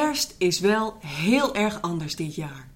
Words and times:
kerst 0.00 0.34
is 0.38 0.60
wel 0.60 0.98
heel 1.00 1.54
erg 1.54 1.82
anders 1.82 2.16
dit 2.16 2.34
jaar. 2.34 2.68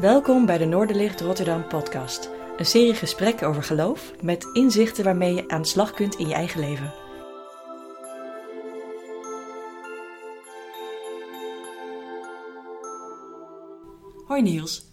Welkom 0.00 0.46
bij 0.46 0.58
de 0.58 0.64
Noorderlicht 0.64 1.20
Rotterdam 1.20 1.66
podcast. 1.66 2.30
Een 2.56 2.66
serie 2.66 2.94
gesprekken 2.94 3.48
over 3.48 3.62
geloof 3.62 4.12
met 4.22 4.44
inzichten 4.52 5.04
waarmee 5.04 5.34
je 5.34 5.48
aan 5.48 5.62
de 5.62 5.68
slag 5.68 5.92
kunt 5.92 6.14
in 6.14 6.28
je 6.28 6.34
eigen 6.34 6.60
leven. 6.60 6.92
Hoi 14.26 14.42
Niels. 14.42 14.84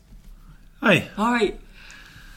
Hoi. 0.79 1.09
Hoi. 1.15 1.59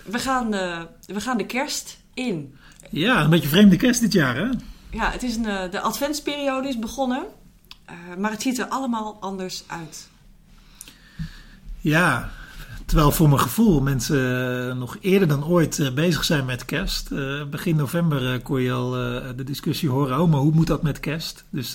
We 0.04 0.18
gaan, 0.18 0.54
eh, 0.54 0.82
we 1.06 1.20
gaan 1.20 1.36
de 1.36 1.46
kerst 1.46 2.01
in. 2.14 2.54
Ja, 2.90 3.24
een 3.24 3.30
beetje 3.30 3.48
vreemde 3.48 3.76
kerst 3.76 4.00
dit 4.00 4.12
jaar, 4.12 4.36
hè? 4.36 4.48
Ja, 4.90 5.10
het 5.10 5.22
is 5.22 5.36
een, 5.36 5.46
eh, 5.46 5.70
de 5.70 5.80
adventsperiode 5.80 6.68
is 6.68 6.78
begonnen, 6.78 7.24
eh, 7.84 7.94
maar 8.18 8.30
het 8.30 8.42
ziet 8.42 8.58
er 8.58 8.66
allemaal 8.66 9.16
anders 9.20 9.64
uit. 9.66 10.08
Ja, 11.80 12.30
terwijl 12.86 13.10
voor 13.10 13.28
mijn 13.28 13.40
gevoel 13.40 13.80
mensen 13.80 14.68
eh, 14.68 14.76
nog 14.76 14.96
eerder 15.00 15.28
dan 15.28 15.44
ooit 15.44 15.90
bezig 15.94 16.24
zijn 16.24 16.44
met 16.44 16.64
kerst. 16.64 17.08
Begin 17.50 17.76
november 17.76 18.40
kon 18.40 18.60
je 18.60 18.72
al 18.72 18.90
de 19.36 19.44
discussie 19.44 19.88
horen, 19.88 20.20
oh, 20.20 20.30
maar 20.30 20.40
hoe 20.40 20.52
moet 20.52 20.66
dat 20.66 20.82
met 20.82 21.00
kerst? 21.00 21.44
Dus 21.50 21.74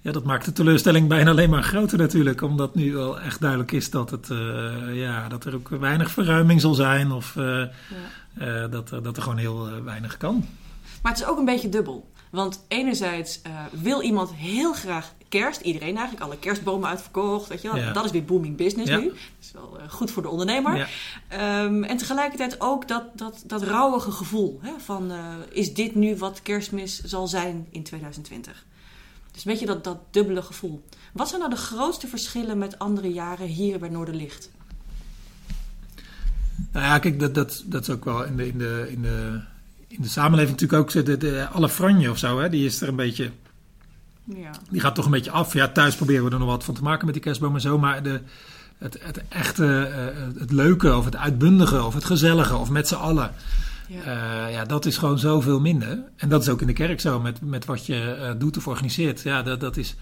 ja, 0.00 0.12
dat 0.12 0.24
maakt 0.24 0.44
de 0.44 0.52
teleurstelling 0.52 1.08
bijna 1.08 1.30
alleen 1.30 1.50
maar 1.50 1.62
groter 1.62 1.98
natuurlijk. 1.98 2.42
Omdat 2.42 2.74
nu 2.74 2.92
wel 2.92 3.20
echt 3.20 3.40
duidelijk 3.40 3.72
is 3.72 3.90
dat, 3.90 4.10
het, 4.10 4.28
ja, 4.92 5.28
dat 5.28 5.44
er 5.44 5.54
ook 5.54 5.68
weinig 5.68 6.10
verruiming 6.10 6.60
zal 6.60 6.74
zijn. 6.74 7.12
Of 7.12 7.36
eh, 7.36 7.62
eh, 8.38 8.70
dat, 8.70 8.90
er- 8.90 9.02
dat 9.02 9.16
er 9.16 9.22
gewoon 9.22 9.38
heel 9.38 9.68
eh, 9.68 9.78
weinig 9.82 10.16
kan. 10.16 10.44
Maar 11.02 11.12
het 11.12 11.20
is 11.20 11.26
ook 11.26 11.38
een 11.38 11.44
beetje 11.44 11.68
dubbel. 11.68 12.12
Want 12.30 12.64
enerzijds 12.68 13.42
eh, 13.42 13.52
wil 13.72 14.02
iemand 14.02 14.34
heel 14.34 14.72
graag 14.72 15.12
kerst. 15.28 15.60
Iedereen 15.60 15.96
eigenlijk, 15.96 16.26
alle 16.26 16.38
kerstbomen 16.38 16.88
uitverkocht. 16.88 17.48
Weet 17.48 17.62
je 17.62 17.68
wel? 17.72 17.76
Ja. 17.76 17.92
Dat 17.92 18.04
is 18.04 18.10
weer 18.10 18.24
booming 18.24 18.56
business 18.56 18.90
Ja. 18.90 18.98
nu. 18.98 19.04
Dat 19.08 19.16
is 19.40 19.52
wel 19.52 19.78
eh, 19.78 19.88
goed 19.90 20.10
voor 20.10 20.22
de 20.22 20.28
ondernemer. 20.28 20.76
Ja. 20.76 20.86
Ehm, 21.28 21.82
en 21.82 21.96
tegelijkertijd 21.96 22.60
ook 22.60 22.88
dat, 22.88 23.04
dat, 23.14 23.42
dat 23.46 23.62
rauwige 23.62 24.10
gevoel. 24.10 24.58
Hè, 24.62 24.72
van, 24.78 25.10
eh, 25.10 25.18
is 25.50 25.74
dit 25.74 25.94
nu 25.94 26.16
wat 26.16 26.42
kerstmis 26.42 27.00
zal 27.02 27.26
zijn 27.26 27.66
in 27.70 27.82
2020? 27.82 28.64
Dus 29.32 29.44
een 29.44 29.50
beetje 29.50 29.66
dat, 29.66 29.84
dat 29.84 29.98
dubbele 30.10 30.42
gevoel. 30.42 30.82
Wat 31.12 31.28
zijn 31.28 31.40
nou 31.40 31.52
de 31.52 31.60
grootste 31.60 32.06
verschillen 32.06 32.58
met 32.58 32.78
andere 32.78 33.12
jaren 33.12 33.46
hier 33.46 33.78
bij 33.78 33.88
Noorderlicht? 33.88 34.50
Nou 36.72 36.86
ja, 36.86 36.98
kijk, 36.98 37.20
dat, 37.20 37.34
dat, 37.34 37.64
dat 37.66 37.82
is 37.82 37.90
ook 37.90 38.04
wel 38.04 38.24
in 38.24 38.36
de, 38.36 38.48
in 38.48 38.58
de, 38.58 38.86
in 38.90 39.02
de, 39.02 39.40
in 39.88 40.02
de 40.02 40.08
samenleving 40.08 40.60
natuurlijk 40.60 40.82
ook. 40.82 40.90
zo 40.90 41.02
De, 41.02 41.16
de, 41.16 41.48
alle 41.52 41.68
franje 41.68 42.10
of 42.10 42.18
zo, 42.18 42.40
hè, 42.40 42.48
die 42.48 42.64
is 42.64 42.80
er 42.80 42.88
een 42.88 42.96
beetje. 42.96 43.30
Ja. 44.24 44.50
Die 44.70 44.80
gaat 44.80 44.94
toch 44.94 45.04
een 45.04 45.10
beetje 45.10 45.30
af. 45.30 45.52
Ja, 45.52 45.68
thuis 45.68 45.94
proberen 45.96 46.24
we 46.24 46.30
er 46.30 46.38
nog 46.38 46.48
wat 46.48 46.64
van 46.64 46.74
te 46.74 46.82
maken 46.82 47.04
met 47.04 47.14
die 47.14 47.22
kerstboom 47.22 47.54
en 47.54 47.60
zo. 47.60 47.78
Maar 47.78 48.02
de, 48.02 48.20
het, 48.78 48.98
het 49.02 49.22
echte, 49.28 49.82
eh, 49.82 50.40
het 50.40 50.52
leuke 50.52 50.96
of 50.96 51.04
het 51.04 51.16
uitbundige 51.16 51.82
of 51.82 51.94
het 51.94 52.04
gezellige 52.04 52.56
of 52.56 52.70
met 52.70 52.88
z'n 52.88 52.94
allen. 52.94 53.30
Ja. 53.88 54.02
eh, 54.02 54.52
ja, 54.52 54.64
dat 54.64 54.86
is 54.86 54.96
gewoon 54.96 55.18
zoveel 55.18 55.60
minder. 55.60 55.98
En 56.16 56.28
dat 56.28 56.42
is 56.42 56.48
ook 56.48 56.60
in 56.60 56.66
de 56.66 56.72
kerk 56.72 57.00
zo 57.00 57.20
met, 57.20 57.40
met 57.40 57.64
wat 57.64 57.86
je 57.86 58.14
eh, 58.14 58.30
doet 58.38 58.56
of 58.56 58.66
organiseert. 58.66 59.20
Ja, 59.20 59.42
dat, 59.42 59.60
dat 59.60 59.76
is... 59.76 59.96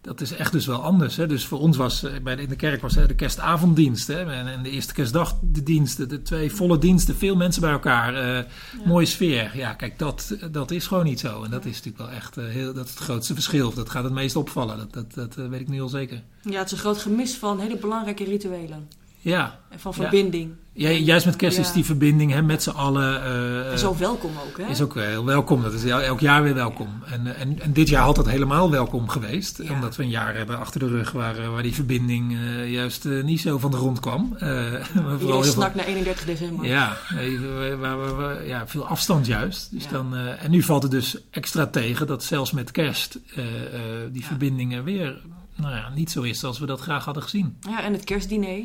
Dat 0.00 0.20
is 0.20 0.32
echt 0.32 0.52
dus 0.52 0.66
wel 0.66 0.82
anders. 0.82 1.16
Hè? 1.16 1.26
Dus 1.26 1.46
voor 1.46 1.58
ons 1.58 1.76
was 1.76 2.02
eh, 2.02 2.12
bij 2.22 2.36
de, 2.36 2.42
in 2.42 2.48
de 2.48 2.56
kerk 2.56 2.80
was 2.80 2.94
hè, 2.94 3.06
de 3.06 3.14
kerstavonddienst. 3.14 4.06
Hè? 4.06 4.32
En, 4.32 4.62
de 4.62 4.70
eerste 4.70 4.92
kerstdag 4.94 5.34
de 5.42 5.62
diensten. 5.62 6.08
De 6.08 6.22
twee 6.22 6.52
volle 6.52 6.78
diensten. 6.78 7.16
Veel 7.16 7.36
mensen 7.36 7.60
bij 7.62 7.70
elkaar. 7.70 8.14
eh, 8.38 8.44
Mooie 8.84 9.06
sfeer. 9.06 9.50
Ja, 9.56 9.72
kijk, 9.74 9.98
dat, 9.98 10.36
dat 10.50 10.70
is 10.70 10.86
gewoon 10.86 11.04
niet 11.04 11.20
zo. 11.20 11.42
En 11.44 11.50
dat 11.50 11.64
is 11.64 11.76
natuurlijk 11.76 11.98
wel 12.10 12.10
echt 12.10 12.36
eh, 12.36 12.44
heel, 12.46 12.74
dat 12.74 12.84
is 12.84 12.90
het 12.90 13.00
grootste 13.00 13.34
verschil. 13.34 13.74
Dat 13.74 13.90
gaat 13.90 14.04
het 14.04 14.12
meest 14.12 14.36
opvallen. 14.36 14.76
Dat, 14.78 14.92
dat, 15.14 15.14
dat 15.14 15.48
weet 15.48 15.60
ik 15.60 15.68
nu 15.68 15.80
al 15.82 15.88
zeker. 15.88 16.22
ja, 16.42 16.58
het 16.58 16.66
is 16.66 16.72
een 16.72 16.78
groot 16.78 16.98
gemis 16.98 17.34
van 17.36 17.60
hele 17.60 17.76
belangrijke 17.76 18.24
rituelen. 18.24 18.88
Ja, 19.20 19.58
En 19.68 19.80
van 19.80 19.94
verbinding. 19.94 20.50
ja 20.50 20.56
juist 20.78 21.26
met 21.26 21.36
kerst 21.36 21.56
Ja. 21.56 21.62
is 21.62 21.72
die 21.72 21.84
verbinding 21.84 22.32
hè, 22.32 22.42
met 22.42 22.62
z'n 22.62 22.70
allen. 22.70 23.22
eh, 23.24 23.72
En 23.72 23.78
zo 23.78 23.96
welkom 23.98 24.30
ook, 24.46 24.58
hè? 24.58 24.66
is 24.66 24.80
ook 24.80 24.94
heel 24.94 25.24
welkom. 25.24 25.62
Dat 25.62 25.72
is 25.72 25.84
el- 25.84 26.00
elk 26.00 26.20
jaar 26.20 26.42
weer 26.42 26.54
welkom. 26.54 26.88
En, 27.06 27.26
eh, 27.34 27.40
en, 27.40 27.60
en 27.60 27.72
dit 27.72 27.88
jaar 27.88 28.02
had 28.02 28.16
dat 28.16 28.28
helemaal 28.28 28.70
welkom 28.70 29.08
geweest. 29.08 29.62
Ja. 29.62 29.72
Omdat 29.72 29.96
we 29.96 30.02
een 30.02 30.08
jaar 30.08 30.34
hebben 30.36 30.58
achter 30.58 30.80
de 30.80 30.86
rug 30.88 31.12
waar, 31.12 31.38
eh, 31.38 31.48
waar 31.48 31.62
die 31.62 31.74
verbinding 31.74 32.32
eh, 32.36 32.72
juist 32.72 33.04
eh, 33.06 33.22
niet 33.24 33.40
zo 33.40 33.58
van 33.58 33.70
de 33.70 33.76
grond 33.76 34.00
kwam. 34.00 34.36
Eh, 34.38 34.72
Iedereen 35.20 35.44
snakt 35.44 35.74
naar 35.74 35.84
31 35.86 36.24
december. 36.24 36.66
Ja, 36.66 36.96
waar 37.78 38.46
ja, 38.46 38.66
veel 38.66 38.86
afstand 38.86 39.26
juist. 39.26 39.68
Dus 39.72 39.84
Ja. 39.84 39.90
dan, 39.90 40.16
eh, 40.16 40.44
en 40.44 40.50
nu 40.50 40.62
valt 40.62 40.82
het 40.82 40.92
dus 40.92 41.16
extra 41.30 41.66
tegen 41.66 42.06
dat 42.06 42.24
zelfs 42.24 42.52
met 42.52 42.70
kerst 42.70 43.18
eh, 43.34 43.44
eh, 43.44 43.80
die 44.12 44.20
Ja. 44.22 44.26
verbindingen 44.26 44.84
weer 44.84 45.20
nou 45.56 45.74
ja, 45.74 45.88
niet 45.94 46.10
zo 46.10 46.22
is 46.22 46.38
zoals 46.38 46.58
we 46.58 46.66
dat 46.66 46.80
graag 46.80 47.04
hadden 47.04 47.22
gezien. 47.22 47.56
Ja, 47.68 47.82
en 47.82 47.92
het 47.92 48.04
kerstdiner. 48.04 48.62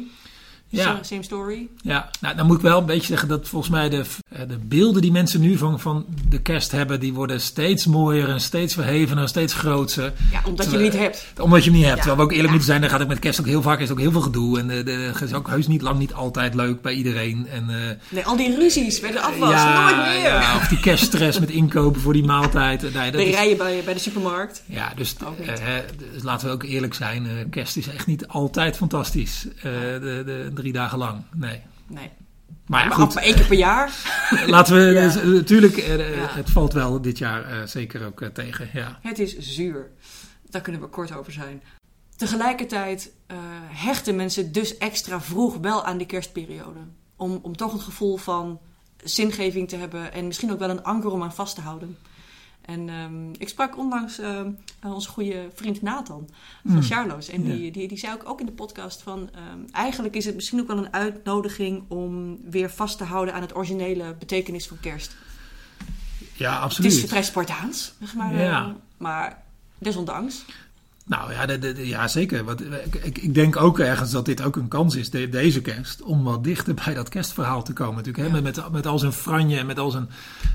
Ja. 0.77 1.03
Same, 1.03 1.23
story. 1.23 1.69
Ja, 1.81 2.09
nou, 2.21 2.35
dan 2.35 2.45
moet 2.45 2.55
ik 2.55 2.61
wel 2.61 2.79
een 2.79 2.85
beetje 2.85 3.07
zeggen 3.07 3.27
dat 3.27 3.47
volgens 3.47 3.71
mij 3.71 3.89
de, 3.89 4.05
de 4.47 4.57
beelden 4.65 5.01
die 5.01 5.11
mensen 5.11 5.41
nu 5.41 5.57
van, 5.57 5.79
van 5.79 6.05
de 6.29 6.41
kerst 6.41 6.71
hebben, 6.71 6.99
die 6.99 7.13
worden 7.13 7.41
steeds 7.41 7.85
mooier 7.85 8.29
en 8.29 8.41
steeds 8.41 8.73
verhevener 8.73 9.23
en 9.23 9.29
steeds 9.29 9.53
groter. 9.53 10.13
Ja, 10.31 10.41
omdat 10.45 10.71
je 10.71 10.77
niet 10.77 10.93
hebt. 10.93 11.25
Omdat 11.39 11.63
je 11.63 11.69
hem 11.69 11.79
niet 11.79 11.87
hebt. 11.87 11.97
Ja. 11.97 12.03
Terwijl 12.03 12.17
we 12.17 12.23
ook 12.23 12.29
eerlijk 12.31 12.45
Ja. 12.47 12.51
moeten 12.55 12.67
zijn, 12.69 12.81
dan 12.81 12.89
gaat 12.89 13.01
ook 13.01 13.07
met 13.07 13.19
kerst 13.19 13.39
ook 13.39 13.45
heel 13.45 13.61
vaak 13.61 13.79
is 13.79 13.91
ook 13.91 13.99
heel 13.99 14.11
veel 14.11 14.21
gedoe. 14.21 14.59
En 14.59 14.67
de, 14.67 14.83
de, 14.83 14.91
het 14.91 15.21
is 15.21 15.33
ook 15.33 15.47
heus 15.47 15.67
niet 15.67 15.81
lang 15.81 15.99
niet 15.99 16.13
altijd 16.13 16.53
leuk 16.53 16.81
bij 16.81 16.93
iedereen. 16.93 17.47
En, 17.47 17.69
eh, 17.69 17.95
Nee, 18.09 18.25
al 18.25 18.37
die 18.37 18.55
ruzies 18.55 18.99
bij 18.99 19.11
de 19.11 19.19
afwas. 19.21 19.49
ja, 19.51 19.95
Nooit 19.95 20.07
meer. 20.07 20.23
ja, 20.23 20.55
of 20.55 20.67
die 20.67 20.79
kerststress 20.79 21.39
met 21.39 21.49
inkopen 21.49 22.01
voor 22.01 22.13
die 22.13 22.23
maaltijd. 22.25 22.83
Eh, 22.83 22.93
Nee, 22.93 23.11
dat 23.11 23.21
de 23.21 23.27
is- 23.27 23.35
rijen 23.35 23.57
bij, 23.57 23.81
bij 23.85 23.93
de 23.93 23.99
supermarkt. 23.99 24.63
ja, 24.65 24.93
dus, 24.95 25.15
eh, 25.17 25.73
dus 26.13 26.23
laten 26.23 26.47
we 26.47 26.53
ook 26.53 26.63
eerlijk 26.63 26.93
zijn. 26.93 27.25
eh, 27.25 27.31
kerst 27.49 27.77
is 27.77 27.87
echt 27.89 28.07
niet 28.07 28.27
altijd 28.27 28.77
fantastisch. 28.77 29.47
eh, 29.57 29.61
de, 29.63 30.23
de, 30.25 30.51
drie 30.53 30.73
dagen 30.73 30.97
lang. 30.97 31.21
Nee. 31.35 31.59
Nee. 31.87 32.09
Maar 32.65 32.81
ja, 32.81 32.87
maar 32.87 32.97
goed. 32.97 33.13
maar 33.13 33.23
één 33.23 33.35
keer 33.35 33.45
per 33.45 33.57
jaar. 33.57 33.91
Laten 34.47 34.75
we, 34.75 34.81
Ja. 34.81 35.01
dus, 35.03 35.15
eh, 35.15 35.23
natuurlijk, 35.25 35.77
eh, 35.77 35.93
eh, 35.93 36.15
Ja. 36.15 36.27
het 36.29 36.49
valt 36.49 36.73
wel 36.73 37.01
dit 37.01 37.17
jaar 37.17 37.67
zeker 37.67 38.05
ook 38.05 38.23
tegen. 38.33 38.69
Ja. 38.73 38.99
Het 39.01 39.19
is 39.19 39.37
zuur. 39.37 39.91
Daar 40.49 40.61
kunnen 40.61 40.81
we 40.81 40.87
kort 40.87 41.15
over 41.15 41.31
zijn. 41.31 41.63
Tegelijkertijd 42.15 43.11
hechten 43.67 44.15
mensen 44.15 44.51
dus 44.51 44.77
extra 44.77 45.21
vroeg 45.21 45.57
wel 45.57 45.83
aan 45.85 45.97
die 45.97 46.07
kerstperiode. 46.07 46.79
Om, 47.15 47.39
om 47.41 47.55
toch 47.55 47.73
een 47.73 47.79
gevoel 47.79 48.17
van 48.17 48.59
zingeving 49.03 49.69
te 49.69 49.75
hebben 49.75 50.13
en 50.13 50.27
misschien 50.27 50.51
ook 50.51 50.59
wel 50.59 50.69
een 50.69 50.83
anker 50.83 51.11
om 51.11 51.23
aan 51.23 51.33
vast 51.33 51.55
te 51.55 51.61
houden. 51.61 51.97
En 52.65 52.89
ehm, 52.89 53.29
ik 53.37 53.49
sprak 53.49 53.77
onlangs 53.77 54.19
ehm, 54.19 54.49
onze 54.83 55.09
goede 55.09 55.49
vriend 55.53 55.81
Nathan 55.81 56.29
van 56.65 56.75
Mm. 56.75 56.81
Charlo's. 56.81 57.29
En 57.29 57.43
die, 57.43 57.71
die, 57.71 57.87
die 57.87 57.97
zei 57.97 58.13
ook, 58.13 58.29
ook 58.29 58.39
in 58.39 58.45
de 58.45 58.51
podcast 58.51 59.01
van... 59.01 59.29
ehm, 59.35 59.59
eigenlijk 59.71 60.15
is 60.15 60.25
het 60.25 60.35
misschien 60.35 60.59
ook 60.59 60.67
wel 60.67 60.77
een 60.77 60.93
uitnodiging 60.93 61.83
om 61.87 62.37
weer 62.49 62.69
vast 62.69 62.97
te 62.97 63.03
houden 63.03 63.33
aan 63.33 63.41
het 63.41 63.55
originele 63.55 64.15
betekenis 64.19 64.67
van 64.67 64.79
kerst. 64.79 65.15
ja, 66.33 66.53
Het 66.53 66.61
absoluut. 66.63 66.91
is 66.93 67.03
vrij 67.03 67.23
Spartaans, 67.23 67.93
zeg 67.99 68.13
maar. 68.15 68.33
Ja. 68.35 68.61
eh, 68.65 68.71
maar 68.97 69.43
desondanks. 69.77 70.45
Nou 71.05 71.31
ja, 71.33 71.45
de, 71.45 71.59
de- 71.59 71.73
de- 71.73 71.87
ja 71.87 72.07
zeker. 72.07 72.43
Wat, 72.43 72.61
ik, 73.01 73.17
ik, 73.17 73.33
denk 73.33 73.55
ook 73.55 73.79
ergens 73.79 74.11
dat 74.11 74.25
dit 74.25 74.41
ook 74.43 74.55
een 74.55 74.67
kans 74.67 74.95
is, 74.95 75.09
de- 75.09 75.29
deze 75.29 75.61
kerst, 75.61 76.01
om 76.01 76.23
wat 76.23 76.43
dichter 76.43 76.73
bij 76.73 76.93
dat 76.93 77.09
kerstverhaal 77.09 77.63
te 77.63 77.73
komen. 77.73 77.95
Natuurlijk, 77.95 78.27
hè? 78.29 78.35
Ja. 78.37 78.41
Met, 78.41 78.71
met, 78.71 78.87
al 78.87 78.99
zijn 78.99 79.13
franje 79.13 79.57
en 79.57 79.65
met 79.65 79.79
al 79.79 79.91
zijn, 79.91 80.09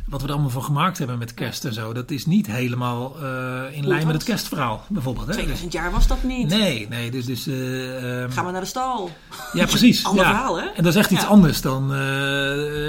wat 0.06 0.20
we 0.20 0.26
er 0.26 0.32
allemaal 0.32 0.50
van 0.50 0.64
gemaakt 0.64 0.98
hebben 0.98 1.18
met 1.18 1.34
kerst 1.34 1.64
en 1.64 1.72
zo. 1.72 1.92
Dat 1.92 2.10
is 2.10 2.26
niet 2.26 2.46
helemaal 2.46 3.16
eh, 3.22 3.62
in 3.76 3.86
lijn 3.86 4.06
met 4.06 4.14
het 4.14 4.24
kerstverhaal, 4.24 4.84
bijvoorbeeld. 4.88 5.26
Hè? 5.26 5.32
Dus- 5.32 5.42
2000 5.42 5.72
jaar 5.72 5.90
was 5.90 6.06
dat 6.06 6.22
niet. 6.22 6.48
nee, 6.48 6.86
nee, 6.88 7.10
dus... 7.10 7.24
dus 7.24 7.46
ehm, 7.46 8.30
Gaan 8.30 8.46
we 8.46 8.50
naar 8.52 8.60
de 8.60 8.66
stal. 8.66 9.10
ja, 9.52 9.66
precies. 9.66 10.04
Ander 10.04 10.24
ja. 10.24 10.30
verhaal, 10.30 10.58
hè? 10.60 10.66
En 10.66 10.82
dat 10.82 10.92
is 10.92 10.98
echt 10.98 11.10
iets 11.10 11.26
anders 11.26 11.60
dan 11.60 11.82
eh, 11.82 11.98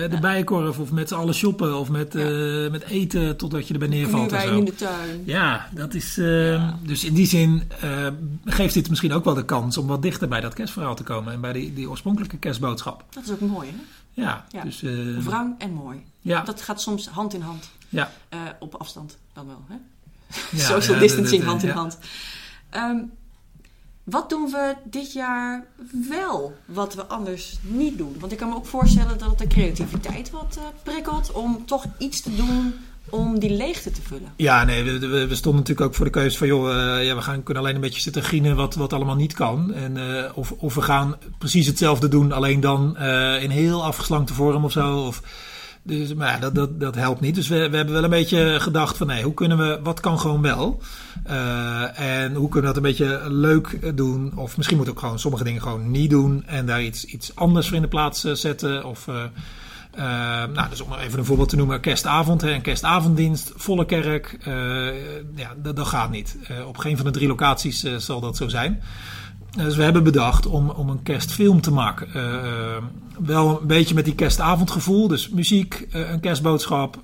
de 0.10 0.18
bijenkorf 0.22 0.80
of 0.80 0.92
met 0.92 1.08
z'n 1.08 1.16
allen 1.16 1.34
shoppen 1.34 1.78
of 1.80 1.90
met, 1.90 2.16
eh, 2.16 2.26
met 2.72 2.84
eten 2.84 3.38
totdat 3.38 3.68
je 3.68 3.74
erbij 3.74 3.88
neervalt 3.88 4.32
en 4.32 4.38
Knuwijn 4.38 4.48
zo. 4.50 4.58
in 4.58 4.66
de 4.66 4.76
tuin. 4.76 5.22
Ja, 5.26 5.68
dat 5.74 5.94
is. 5.94 6.18
eh, 6.18 6.52
Ja. 6.52 6.78
Dus 6.84 7.04
in 7.04 7.14
die 7.14 7.28
zin 7.28 7.48
eh, 7.82 8.08
geeft 8.46 8.74
dit 8.74 8.90
misschien 8.90 9.14
ook 9.14 9.24
wel 9.24 9.34
de 9.34 9.46
kans 9.46 9.78
om 9.78 9.88
wat 9.88 10.02
dichter 10.02 10.28
bij 10.28 10.42
dat 10.42 10.54
kerstverhaal 10.54 10.96
te 10.96 11.04
komen 11.04 11.34
en 11.34 11.42
bij 11.42 11.54
die, 11.54 11.74
die 11.74 11.90
oorspronkelijke 11.90 12.38
kerstboodschap. 12.38 13.04
Dat 13.10 13.24
is 13.24 13.32
ook 13.32 13.40
mooi, 13.40 13.70
hè? 13.70 13.76
Ja, 14.22 14.46
Ja. 14.52 14.64
dus. 14.64 14.84
eh, 14.84 15.18
Wrang 15.18 15.56
en 15.60 15.74
mooi. 15.74 16.04
ja, 16.22 16.42
Dat 16.42 16.62
gaat 16.62 16.82
soms 16.82 17.08
hand 17.08 17.34
in 17.34 17.42
hand. 17.42 17.70
ja, 17.90 18.12
Eh, 18.30 18.40
op 18.60 18.76
afstand 18.76 19.18
dan 19.34 19.48
wel, 19.48 19.62
hè? 19.68 19.76
ja, 20.58 20.64
Social 20.74 20.94
ja, 20.96 21.00
distancing 21.02 21.44
hand 21.44 21.64
in 21.64 21.70
hand. 21.70 21.98
Ehm, 22.70 22.98
wat 24.04 24.30
doen 24.30 24.52
we 24.52 24.76
dit 24.84 25.14
jaar 25.14 25.66
wel, 26.10 26.58
wat 26.66 26.94
we 26.96 27.06
anders 27.06 27.58
niet 27.62 27.98
doen? 27.98 28.16
Want 28.20 28.32
ik 28.32 28.38
kan 28.38 28.50
me 28.50 28.56
ook 28.56 28.66
voorstellen 28.66 29.18
dat 29.18 29.38
de 29.38 29.48
creativiteit 29.48 30.30
wat 30.30 30.60
prikkelt 30.84 31.32
om 31.32 31.66
toch 31.66 31.86
iets 31.98 32.22
te 32.22 32.36
doen 32.36 32.74
om 33.10 33.40
die 33.40 33.50
leegte 33.50 33.92
te 33.92 34.02
vullen. 34.02 34.34
Ja, 34.36 34.64
nee, 34.64 34.84
we, 34.84 35.28
we, 35.28 35.36
stonden 35.36 35.62
natuurlijk 35.62 35.88
ook 35.88 35.96
voor 35.96 36.06
de 36.06 36.12
keuze 36.12 36.38
van, 36.38 36.48
joh, 36.48 36.70
eh, 36.70 37.06
ja, 37.06 37.16
we 37.16 37.22
gaan, 37.22 37.44
kunnen 37.44 37.64
alleen 37.64 37.76
een 37.76 37.82
beetje 37.82 38.02
zitten 38.02 38.24
grienen 38.24 38.56
wat, 38.56 38.76
wat 38.76 38.94
allemaal 38.94 39.16
niet 39.16 39.34
kan. 39.34 39.74
En, 39.74 39.98
eh, 39.98 40.32
of, 40.34 40.52
of 40.52 40.76
we 40.76 40.82
gaan 40.82 41.16
precies 41.38 41.68
hetzelfde 41.68 42.08
doen, 42.08 42.32
alleen 42.32 42.60
dan 42.60 42.98
eh, 42.98 43.44
in 43.44 43.50
heel 43.50 43.84
afgeslankte 43.84 44.34
vorm 44.34 44.64
of 44.64 44.72
zo. 44.72 44.98
Of, 44.98 45.22
Dus 45.84 46.14
maar 46.14 46.32
ja, 46.32 46.40
dat, 46.40 46.56
dat, 46.56 46.80
dat 46.80 46.96
helpt 46.96 47.22
niet. 47.22 47.36
Dus 47.36 47.48
we, 47.48 47.70
we 47.70 47.76
hebben 47.76 47.94
wel 47.94 48.04
een 48.04 48.10
beetje 48.10 48.60
gedacht 48.60 48.98
van 48.98 49.08
nee, 49.08 49.24
hoe 49.24 49.34
kunnen 49.34 49.58
we, 49.58 49.80
wat 49.84 50.00
kan 50.00 50.20
gewoon 50.20 50.42
wel? 50.42 50.82
En 51.94 52.36
hoe 52.36 52.50
kunnen 52.50 52.74
we 52.74 52.76
dat 52.76 52.76
een 52.76 52.82
beetje 52.82 53.22
leuk 53.28 53.98
doen? 53.98 54.32
Of 54.36 54.58
misschien 54.58 54.78
moet 54.78 54.90
ook 54.90 55.00
gewoon 55.00 55.20
sommige 55.20 55.44
dingen 55.44 55.62
gewoon 55.62 55.92
niet 55.92 56.10
doen 56.10 56.44
en 56.46 56.66
daar 56.66 56.84
iets, 56.84 57.06
iets 57.06 57.36
anders 57.36 57.68
voor 57.68 57.76
in 57.76 57.82
de 57.82 57.88
plaats 57.88 58.22
zetten. 58.22 58.86
Of 58.86 59.08
uh, 59.96 60.02
nou, 60.54 60.70
dus 60.70 60.82
om 60.82 60.94
even 60.94 61.20
een 61.20 61.26
voorbeeld 61.26 61.50
te 61.50 61.56
noemen, 61.56 61.80
kerstavond, 61.80 62.42
hè, 62.42 62.52
een 62.52 62.62
kerstavonddienst, 62.62 63.52
volle 63.56 63.86
kerk. 63.86 64.38
ja, 65.36 65.54
dat, 65.58 65.76
dat 65.76 65.88
gaat 65.88 66.12
niet. 66.12 66.38
op 66.68 66.78
geen 66.78 66.96
van 66.96 67.06
de 67.06 67.12
drie 67.12 67.28
locaties 67.28 67.84
zal 67.98 68.20
dat 68.20 68.38
zo 68.38 68.48
zijn. 68.48 68.82
Dus 69.58 69.76
we 69.76 69.84
hebben 69.84 70.04
bedacht 70.04 70.46
om, 70.46 70.70
om 70.70 70.90
een 70.90 71.04
kerstfilm 71.04 71.62
te 71.62 71.72
maken. 71.72 72.08
Wel 73.20 73.62
een 73.62 73.68
beetje 73.68 73.96
met 73.96 74.06
die 74.06 74.16
kerstavondgevoel. 74.16 75.08
Dus 75.08 75.30
muziek, 75.30 75.88
een 75.92 76.20
kerstboodschap, 76.20 77.00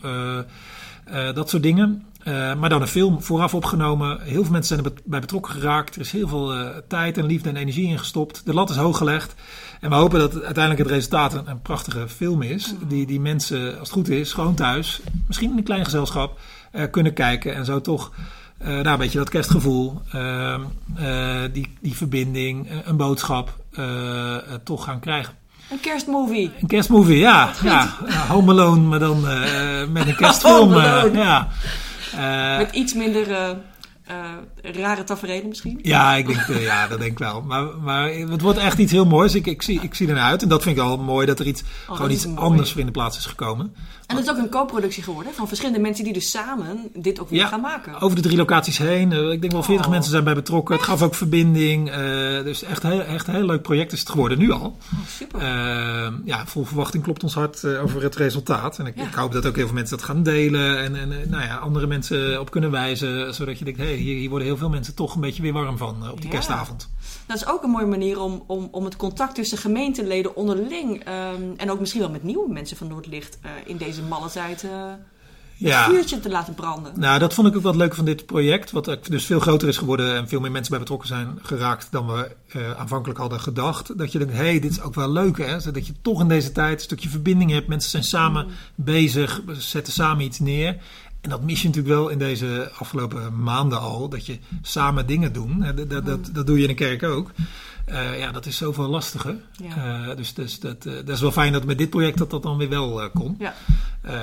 dat 1.34 1.50
soort 1.50 1.64
dingen. 1.64 2.06
Maar 2.34 2.70
dan 2.70 2.82
een 2.82 2.88
film 2.88 3.22
vooraf 3.22 3.54
opgenomen. 3.54 4.22
Heel 4.22 4.44
veel 4.44 4.52
mensen 4.52 4.78
zijn 4.78 4.96
erbij 4.96 5.20
betrokken 5.20 5.54
geraakt. 5.54 5.96
Er 5.96 6.02
is 6.02 6.12
heel 6.12 6.28
veel 6.28 6.54
tijd 6.88 7.18
en 7.18 7.26
liefde 7.26 7.50
en 7.50 7.56
energie 7.56 7.88
in 7.88 8.00
gestopt. 8.00 8.46
De 8.46 8.54
lat 8.54 8.70
is 8.70 8.76
hoog 8.76 8.98
gelegd. 8.98 9.36
En 9.80 9.90
we 9.90 9.96
hopen 9.96 10.20
dat 10.20 10.34
uiteindelijk 10.34 10.80
het 10.80 10.92
resultaat 10.92 11.34
een, 11.34 11.50
een, 11.50 11.62
prachtige 11.62 12.08
film 12.08 12.42
is. 12.42 12.74
Die, 12.88 13.06
die 13.06 13.20
mensen, 13.20 13.70
als 13.70 13.78
het 13.80 13.90
goed 13.90 14.10
is, 14.10 14.34
gewoon 14.34 14.56
thuis, 14.56 15.02
misschien 15.28 15.52
in 15.52 15.58
een 15.58 15.64
klein 15.64 15.84
gezelschap, 15.84 16.40
kunnen 16.92 17.14
kijken. 17.14 17.56
En 17.56 17.66
zo 17.66 17.82
toch 17.82 18.12
nou, 18.58 18.88
een 18.88 18.98
beetje 18.98 19.18
dat 19.18 19.30
kerstgevoel, 19.30 20.02
uh, 20.16 20.56
die, 21.52 21.74
die 21.82 21.96
verbinding, 21.96 22.68
een 22.86 22.98
boodschap 22.98 23.54
toch 24.64 24.84
gaan 24.84 25.00
krijgen. 25.00 25.34
Een 25.72 25.80
kerstmovie. 25.80 26.52
Een 26.62 26.68
kerstmovie, 26.68 27.18
ja. 27.18 27.52
ja. 27.64 27.98
Home 28.28 28.52
Alone, 28.52 28.82
maar 28.82 29.00
dan 29.00 29.22
met 29.92 30.08
een 30.08 30.16
kerstfilm. 30.26 30.74
ja. 31.14 31.48
Met 32.58 32.76
iets 32.76 32.94
minder 32.94 33.28
uh, 34.12 34.38
rare 34.62 35.04
tafereelen 35.04 35.48
misschien? 35.48 35.80
Ja, 35.82 36.16
ik 36.16 36.28
denk, 36.28 36.60
ja, 36.60 36.88
dat 36.88 37.00
denk 37.00 37.12
ik 37.12 37.20
wel. 37.20 37.42
Maar, 37.42 37.78
maar 37.78 38.10
het 38.10 38.42
wordt 38.42 38.58
echt 38.58 38.78
iets 38.78 38.92
heel 38.92 39.06
moois. 39.06 39.36
Ik, 39.36 39.46
ik, 39.48 39.62
zie, 39.62 39.80
ik 39.82 39.96
zie 39.96 40.08
ernaar 40.08 40.30
uit. 40.30 40.42
En 40.42 40.50
dat 40.50 40.64
vind 40.64 40.78
ik 40.78 40.84
al 40.84 40.98
mooi 40.98 41.26
dat 41.26 41.40
er 41.40 41.48
iets, 41.48 41.64
oh, 41.88 41.96
gewoon 41.96 42.12
iets 42.12 42.36
anders 42.36 42.72
voor 42.72 42.80
in 42.80 42.86
de 42.86 42.92
plaats 42.92 43.18
is 43.18 43.26
gekomen. 43.26 43.76
En 44.08 44.16
het 44.16 44.26
is 44.26 44.32
ook 44.32 44.38
een 44.38 44.50
co-productie 44.50 45.04
geworden 45.04 45.34
van 45.34 45.48
verschillende 45.48 45.80
mensen 45.80 46.04
die 46.04 46.14
dus 46.14 46.32
samen 46.32 46.90
dit 46.94 47.20
ook 47.20 47.30
weer 47.30 47.48
gaan 47.48 47.62
maken. 47.62 48.00
Over 48.00 48.16
de 48.16 48.22
drie 48.22 48.38
locaties 48.38 48.78
heen. 48.78 49.12
Uh, 49.12 49.32
ik 49.32 49.42
denk 49.42 49.54
wel 49.54 49.64
40 49.64 49.90
mensen 49.90 50.12
zijn 50.12 50.24
bij 50.24 50.34
betrokken. 50.34 50.76
Het 50.76 50.84
gaf 50.84 51.02
ook 51.02 51.16
verbinding. 51.16 51.92
dus 52.44 52.64
echt, 52.64 52.84
heel, 52.84 53.02
echt 53.02 53.28
een 53.28 53.34
heel 53.34 53.46
leuk 53.46 53.62
project 53.62 53.92
is 53.92 54.00
het 54.00 54.10
geworden, 54.10 54.38
nu 54.38 54.52
al. 54.52 54.66
Oh, 54.66 55.08
super. 55.08 55.42
ja, 56.26 56.46
vol 56.46 56.66
verwachting 56.66 57.04
klopt 57.04 57.24
ons 57.24 57.34
hart 57.34 57.66
over 57.66 58.04
het 58.04 58.16
resultaat. 58.16 58.80
En 58.80 58.86
ik, 58.86 58.96
ik, 58.96 59.14
hoop 59.14 59.32
dat 59.32 59.46
ook 59.46 59.56
heel 59.56 59.66
veel 59.66 59.76
mensen 59.76 59.98
dat 59.98 60.06
gaan 60.06 60.24
delen. 60.24 60.80
En, 60.80 60.96
en 60.96 61.30
nou 61.30 61.44
ja, 61.44 61.56
andere 61.56 61.88
mensen 61.88 62.40
op 62.40 62.52
kunnen 62.52 62.72
wijzen. 62.72 63.34
Zodat 63.34 63.60
je 63.60 63.66
denkt, 63.66 63.80
hé, 63.80 63.86
hey, 63.86 63.96
hier, 63.96 64.16
hier 64.16 64.30
worden 64.30 64.48
heel 64.48 64.58
veel 64.58 64.70
mensen 64.70 64.96
toch 64.96 65.16
een 65.16 65.22
beetje 65.22 65.42
weer 65.42 65.54
warm 65.54 65.78
van 65.78 66.12
op 66.12 66.22
die 66.22 66.30
kerstavond. 66.30 66.90
Dat 67.26 67.38
is 67.38 67.48
ook 67.48 67.64
een 67.64 67.70
mooie 67.70 67.86
manier 67.86 68.20
om, 68.20 68.44
om, 68.48 68.68
om 68.72 68.86
het 68.86 68.96
contact 68.96 69.36
tussen 69.36 69.58
gemeenteleden 69.58 70.36
onderling 70.36 71.08
um, 71.08 71.54
en 71.58 71.72
ook 71.72 71.80
misschien 71.80 72.02
wel 72.02 72.10
met 72.10 72.24
nieuwe 72.24 72.54
mensen 72.54 72.78
van 72.78 72.88
Noordlicht 72.88 73.38
in 73.66 73.78
deze 73.78 73.95
malle 74.04 74.30
tijd 74.30 74.64
uh, 74.64 74.72
ja. 75.56 75.90
vuurtje 75.90 76.20
te 76.20 76.30
laten 76.30 76.54
branden. 76.54 77.00
Nou, 77.00 77.20
dat 77.20 77.34
vond 77.34 77.48
ik 77.48 77.56
ook 77.56 77.62
wat 77.62 77.76
leuk 77.76 77.96
van 77.96 78.06
dit 78.06 78.26
project. 78.26 78.72
Wat 78.72 79.00
dus 79.10 79.26
veel 79.26 79.40
groter 79.40 79.68
is 79.68 79.78
geworden 79.78 80.16
en 80.16 80.28
veel 80.28 80.40
meer 80.40 80.52
mensen 80.52 80.72
bij 80.72 80.80
betrokken 80.80 81.08
zijn 81.08 81.40
geraakt 81.42 81.88
dan 81.92 82.08
we 82.08 82.36
uh, 82.56 82.72
aanvankelijk 82.72 83.20
hadden 83.20 83.40
gedacht. 83.40 83.98
Dat 83.98 84.12
je 84.12 84.18
denkt, 84.18 84.34
hé, 84.34 84.40
hey, 84.40 84.60
dit 84.60 84.72
is 84.72 84.82
ook 84.82 84.96
wel 84.96 85.12
leuk 85.12 85.38
hè. 85.38 85.60
Zodat 85.60 85.88
je 85.88 85.94
toch 86.02 86.22
in 86.22 86.28
deze 86.28 86.52
tijd 86.52 86.74
een 86.74 86.84
stukje 86.84 87.10
verbinding 87.10 87.52
hebt. 87.52 87.68
Mensen 87.68 87.90
zijn 87.90 88.04
samen 88.04 88.46
mm. 88.46 88.52
bezig, 88.76 89.42
zetten 89.52 89.94
samen 89.94 90.26
iets 90.26 90.40
neer. 90.40 90.78
En 91.22 91.32
dat 91.32 91.44
mis 91.44 91.62
je 91.62 91.68
natuurlijk 91.68 91.96
wel 91.96 92.10
in 92.10 92.18
deze 92.18 92.72
afgelopen 92.78 93.44
maanden 93.44 93.80
al. 93.80 94.10
Dat 94.10 94.26
je 94.26 94.40
samen 94.62 95.08
dingen 95.08 95.34
doet. 95.34 95.78
Dat, 95.78 95.90
dat, 95.90 96.06
dat, 96.06 96.30
dat 96.34 96.48
doe 96.48 96.58
je 96.58 96.64
in 96.64 96.70
een 96.70 96.76
kerk 96.76 97.04
ook. 97.04 97.32
Uh, 97.90 98.20
ja, 98.20 98.32
dat 98.32 98.46
is 98.46 98.58
zoveel 98.58 98.88
lastiger. 98.88 99.36
Ja. 99.52 100.08
Uh, 100.08 100.16
dus, 100.16 100.34
dus 100.34 100.60
dat, 100.60 100.86
uh, 100.86 100.94
dat 100.94 101.10
is 101.10 101.22
wel 101.22 101.32
fijn 101.32 101.54
dat 101.54 101.66
met 101.66 101.78
dit 101.78 101.90
project 101.90 102.18
dat 102.18 102.30
dat 102.30 102.44
dan 102.44 102.58
weer 102.58 102.70
wel 102.70 103.10
kon. 103.10 103.36
Ja. 103.40 103.54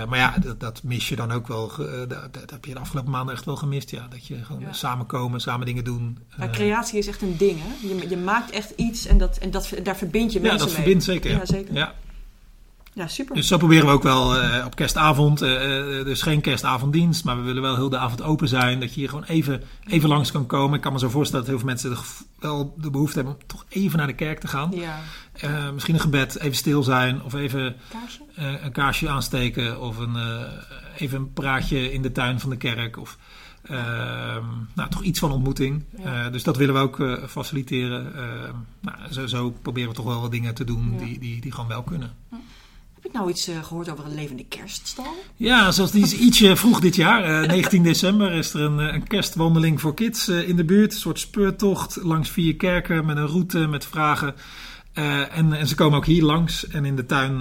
maar 0.08 0.18
ja, 0.18 0.34
dat, 0.38 0.60
dat, 0.60 0.82
mis 0.82 1.08
je 1.08 1.16
dan 1.16 1.32
ook 1.32 1.46
wel. 1.46 1.72
Dat, 2.08 2.34
dat, 2.34 2.50
heb 2.50 2.64
je 2.64 2.74
de 2.74 2.80
afgelopen 2.80 3.10
maanden 3.10 3.34
echt 3.34 3.44
wel 3.44 3.56
gemist. 3.56 3.90
Ja. 3.90 4.06
Dat 4.10 4.26
je 4.26 4.44
gewoon 4.44 4.60
ja. 4.60 4.72
samenkomen, 4.72 5.40
samen 5.40 5.66
dingen 5.66 5.84
doen. 5.84 6.18
Ja, 6.38 6.48
creatie 6.50 6.98
is 6.98 7.06
echt 7.06 7.22
een 7.22 7.36
ding. 7.36 7.58
Hè? 7.62 7.88
Je, 7.88 8.08
je 8.08 8.16
maakt 8.16 8.50
echt 8.50 8.72
iets 8.76 9.06
en, 9.06 9.18
dat, 9.18 9.38
en 9.38 9.50
dat, 9.50 9.72
daar 9.82 9.96
verbind 9.96 10.32
je 10.32 10.40
mensen 10.40 10.58
mee. 10.58 10.58
Ja, 10.58 10.64
dat 10.64 10.72
verbindt 10.72 11.04
zeker. 11.04 11.30
Ja, 11.30 11.46
zeker. 11.46 11.74
Ja. 12.94 13.08
Super. 13.08 13.34
Dus 13.34 13.46
zo 13.46 13.56
proberen 13.56 13.86
we 13.86 13.92
ook 13.92 14.02
wel 14.02 14.42
uh, 14.42 14.64
op 14.66 14.74
kerstavond. 14.74 15.42
Uh, 15.42 15.48
dus 16.04 16.22
geen 16.22 16.40
kerstavonddienst, 16.40 17.24
maar 17.24 17.36
we 17.36 17.42
willen 17.42 17.62
wel 17.62 17.74
heel 17.74 17.88
de 17.88 17.98
avond 17.98 18.22
open 18.22 18.48
zijn. 18.48 18.80
Dat 18.80 18.94
je 18.94 19.00
hier 19.00 19.08
gewoon 19.08 19.24
even, 19.24 19.62
even 19.86 20.08
langs 20.08 20.32
kan 20.32 20.46
komen. 20.46 20.76
Ik 20.76 20.80
kan 20.80 20.92
me 20.92 20.98
zo 20.98 21.08
voorstellen 21.08 21.46
dat 21.46 21.54
heel 21.54 21.64
veel 21.64 21.68
mensen 21.68 21.96
wel 22.38 22.74
de 22.78 22.90
behoefte 22.90 23.16
hebben 23.16 23.34
om 23.34 23.46
toch 23.46 23.64
even 23.68 23.98
naar 23.98 24.06
de 24.06 24.14
kerk 24.14 24.40
te 24.40 24.48
gaan. 24.48 24.70
Ja. 24.74 24.98
Uh, 25.44 25.70
misschien 25.70 25.94
een 25.94 26.00
gebed, 26.00 26.38
even 26.38 26.56
stil 26.56 26.82
zijn. 26.82 27.22
Of 27.22 27.34
even 27.34 27.76
een 28.34 28.72
kaarsje 28.72 29.08
aansteken. 29.08 29.80
Of 29.80 29.98
een, 29.98 30.16
even 30.96 31.18
een 31.18 31.32
praatje 31.32 31.92
in 31.92 32.02
de 32.02 32.12
tuin 32.12 32.40
van 32.40 32.50
de 32.50 32.56
kerk. 32.56 32.98
Of 32.98 33.18
ehm, 33.62 34.44
nou, 34.74 34.90
toch 34.90 35.02
iets 35.02 35.18
van 35.18 35.32
ontmoeting. 35.32 35.84
Ja. 36.02 36.30
dus 36.30 36.42
dat 36.42 36.56
willen 36.56 36.74
we 36.74 36.80
ook 36.80 37.28
faciliteren. 37.28 38.12
Nou, 38.80 38.96
zo, 39.10 39.26
zo, 39.26 39.50
proberen 39.50 39.88
we 39.88 39.94
toch 39.94 40.04
wel 40.04 40.20
wat 40.20 40.30
dingen 40.30 40.54
te 40.54 40.64
doen 40.64 40.92
ja. 40.92 41.04
die, 41.04 41.18
die, 41.18 41.40
die 41.40 41.52
gewoon 41.52 41.68
wel 41.68 41.82
kunnen. 41.82 42.10
Heb 43.02 43.10
ik 43.10 43.16
nou 43.16 43.30
iets 43.30 43.48
uh, 43.48 43.64
gehoord 43.64 43.90
over 43.90 44.04
een 44.04 44.14
levende 44.14 44.44
kerststal? 44.44 45.14
Ja, 45.36 45.70
zoals 45.70 45.90
die 45.90 46.02
is 46.02 46.14
ietsje 46.14 46.56
vroeg 46.56 46.80
dit 46.80 46.96
jaar. 46.96 47.20
Uh, 47.42 47.48
19 47.48 47.82
december 47.82 48.32
is 48.32 48.54
er 48.54 48.60
een, 48.60 48.80
eh, 48.80 48.94
een 48.94 49.06
kerstwandeling 49.06 49.80
voor 49.80 49.94
kids 49.94 50.28
uh, 50.28 50.48
in 50.48 50.56
de 50.56 50.64
buurt. 50.64 50.92
Een 50.92 50.98
soort 50.98 51.18
speurtocht 51.18 51.98
langs 52.02 52.30
vier 52.30 52.56
kerken 52.56 53.06
met 53.06 53.16
een 53.16 53.26
route 53.26 53.58
met 53.58 53.86
vragen. 53.86 54.34
En, 54.92 55.52
en, 55.52 55.66
ze 55.66 55.74
komen 55.74 55.98
ook 55.98 56.06
hier 56.06 56.22
langs. 56.22 56.66
En 56.68 56.84
in 56.84 56.96
de 56.96 57.06
tuin 57.06 57.40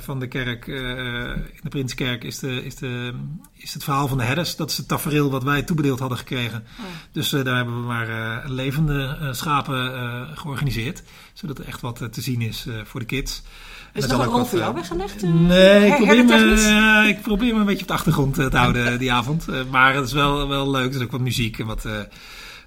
van 0.00 0.20
de 0.20 0.28
kerk, 0.28 0.66
in 0.66 1.60
de 1.62 1.68
Prinskerk, 1.68 2.24
is, 2.24 2.38
de, 2.38 2.64
is, 2.64 2.74
de, 2.74 3.12
is 3.56 3.74
het 3.74 3.84
verhaal 3.84 4.08
van 4.08 4.18
de 4.18 4.24
herders. 4.24 4.56
Dat 4.56 4.70
is 4.70 4.76
het 4.76 4.88
tafereel 4.88 5.30
wat 5.30 5.42
wij 5.42 5.62
toebedeeld 5.62 5.98
hadden 5.98 6.18
gekregen. 6.18 6.64
Oh. 6.78 6.84
Dus 7.12 7.30
daar 7.30 7.56
hebben 7.56 7.80
we 7.80 7.86
maar 7.86 8.42
levende 8.50 9.28
schapen 9.32 10.28
georganiseerd. 10.36 11.02
Zodat 11.32 11.58
er 11.58 11.66
echt 11.66 11.80
wat 11.80 12.12
te 12.12 12.20
zien 12.20 12.40
is 12.40 12.66
voor 12.84 13.00
de 13.00 13.06
kids. 13.06 13.42
Is 13.92 14.04
er 14.04 14.10
nog 14.10 14.26
een 14.26 14.32
rol 14.32 14.44
voor 14.44 14.58
jou 14.58 14.74
weggelegd? 14.74 15.22
nee, 15.22 15.86
ik 15.86 15.96
probeer, 15.96 16.24
me, 16.24 17.04
ik 17.08 17.20
probeer 17.20 17.54
me 17.54 17.60
een 17.60 17.66
beetje 17.66 17.82
op 17.82 17.88
de 17.88 17.94
achtergrond 17.94 18.34
te 18.34 18.48
houden 18.52 18.98
die 18.98 19.12
avond. 19.12 19.46
maar 19.70 19.94
het 19.94 20.06
is 20.06 20.12
wel, 20.12 20.48
wel 20.48 20.70
leuk. 20.70 20.88
Er 20.88 20.96
is 20.96 21.02
ook 21.02 21.10
wat 21.10 21.20
muziek 21.20 21.58
en 21.58 21.66
wat... 21.66 21.86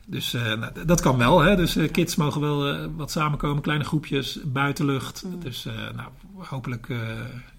Dus 0.07 0.33
uh, 0.33 0.53
nou, 0.53 0.85
dat 0.85 1.01
kan 1.01 1.17
wel. 1.17 1.39
Hè? 1.39 1.55
Dus 1.55 1.77
uh, 1.77 1.91
kids 1.91 2.15
mogen 2.15 2.41
wel 2.41 2.73
uh, 2.73 2.85
wat 2.95 3.11
samenkomen, 3.11 3.61
kleine 3.61 3.83
groepjes, 3.83 4.39
buitenlucht. 4.43 5.23
Mm. 5.23 5.39
Dus 5.39 5.63
nou, 5.95 6.09
hopelijk 6.37 6.87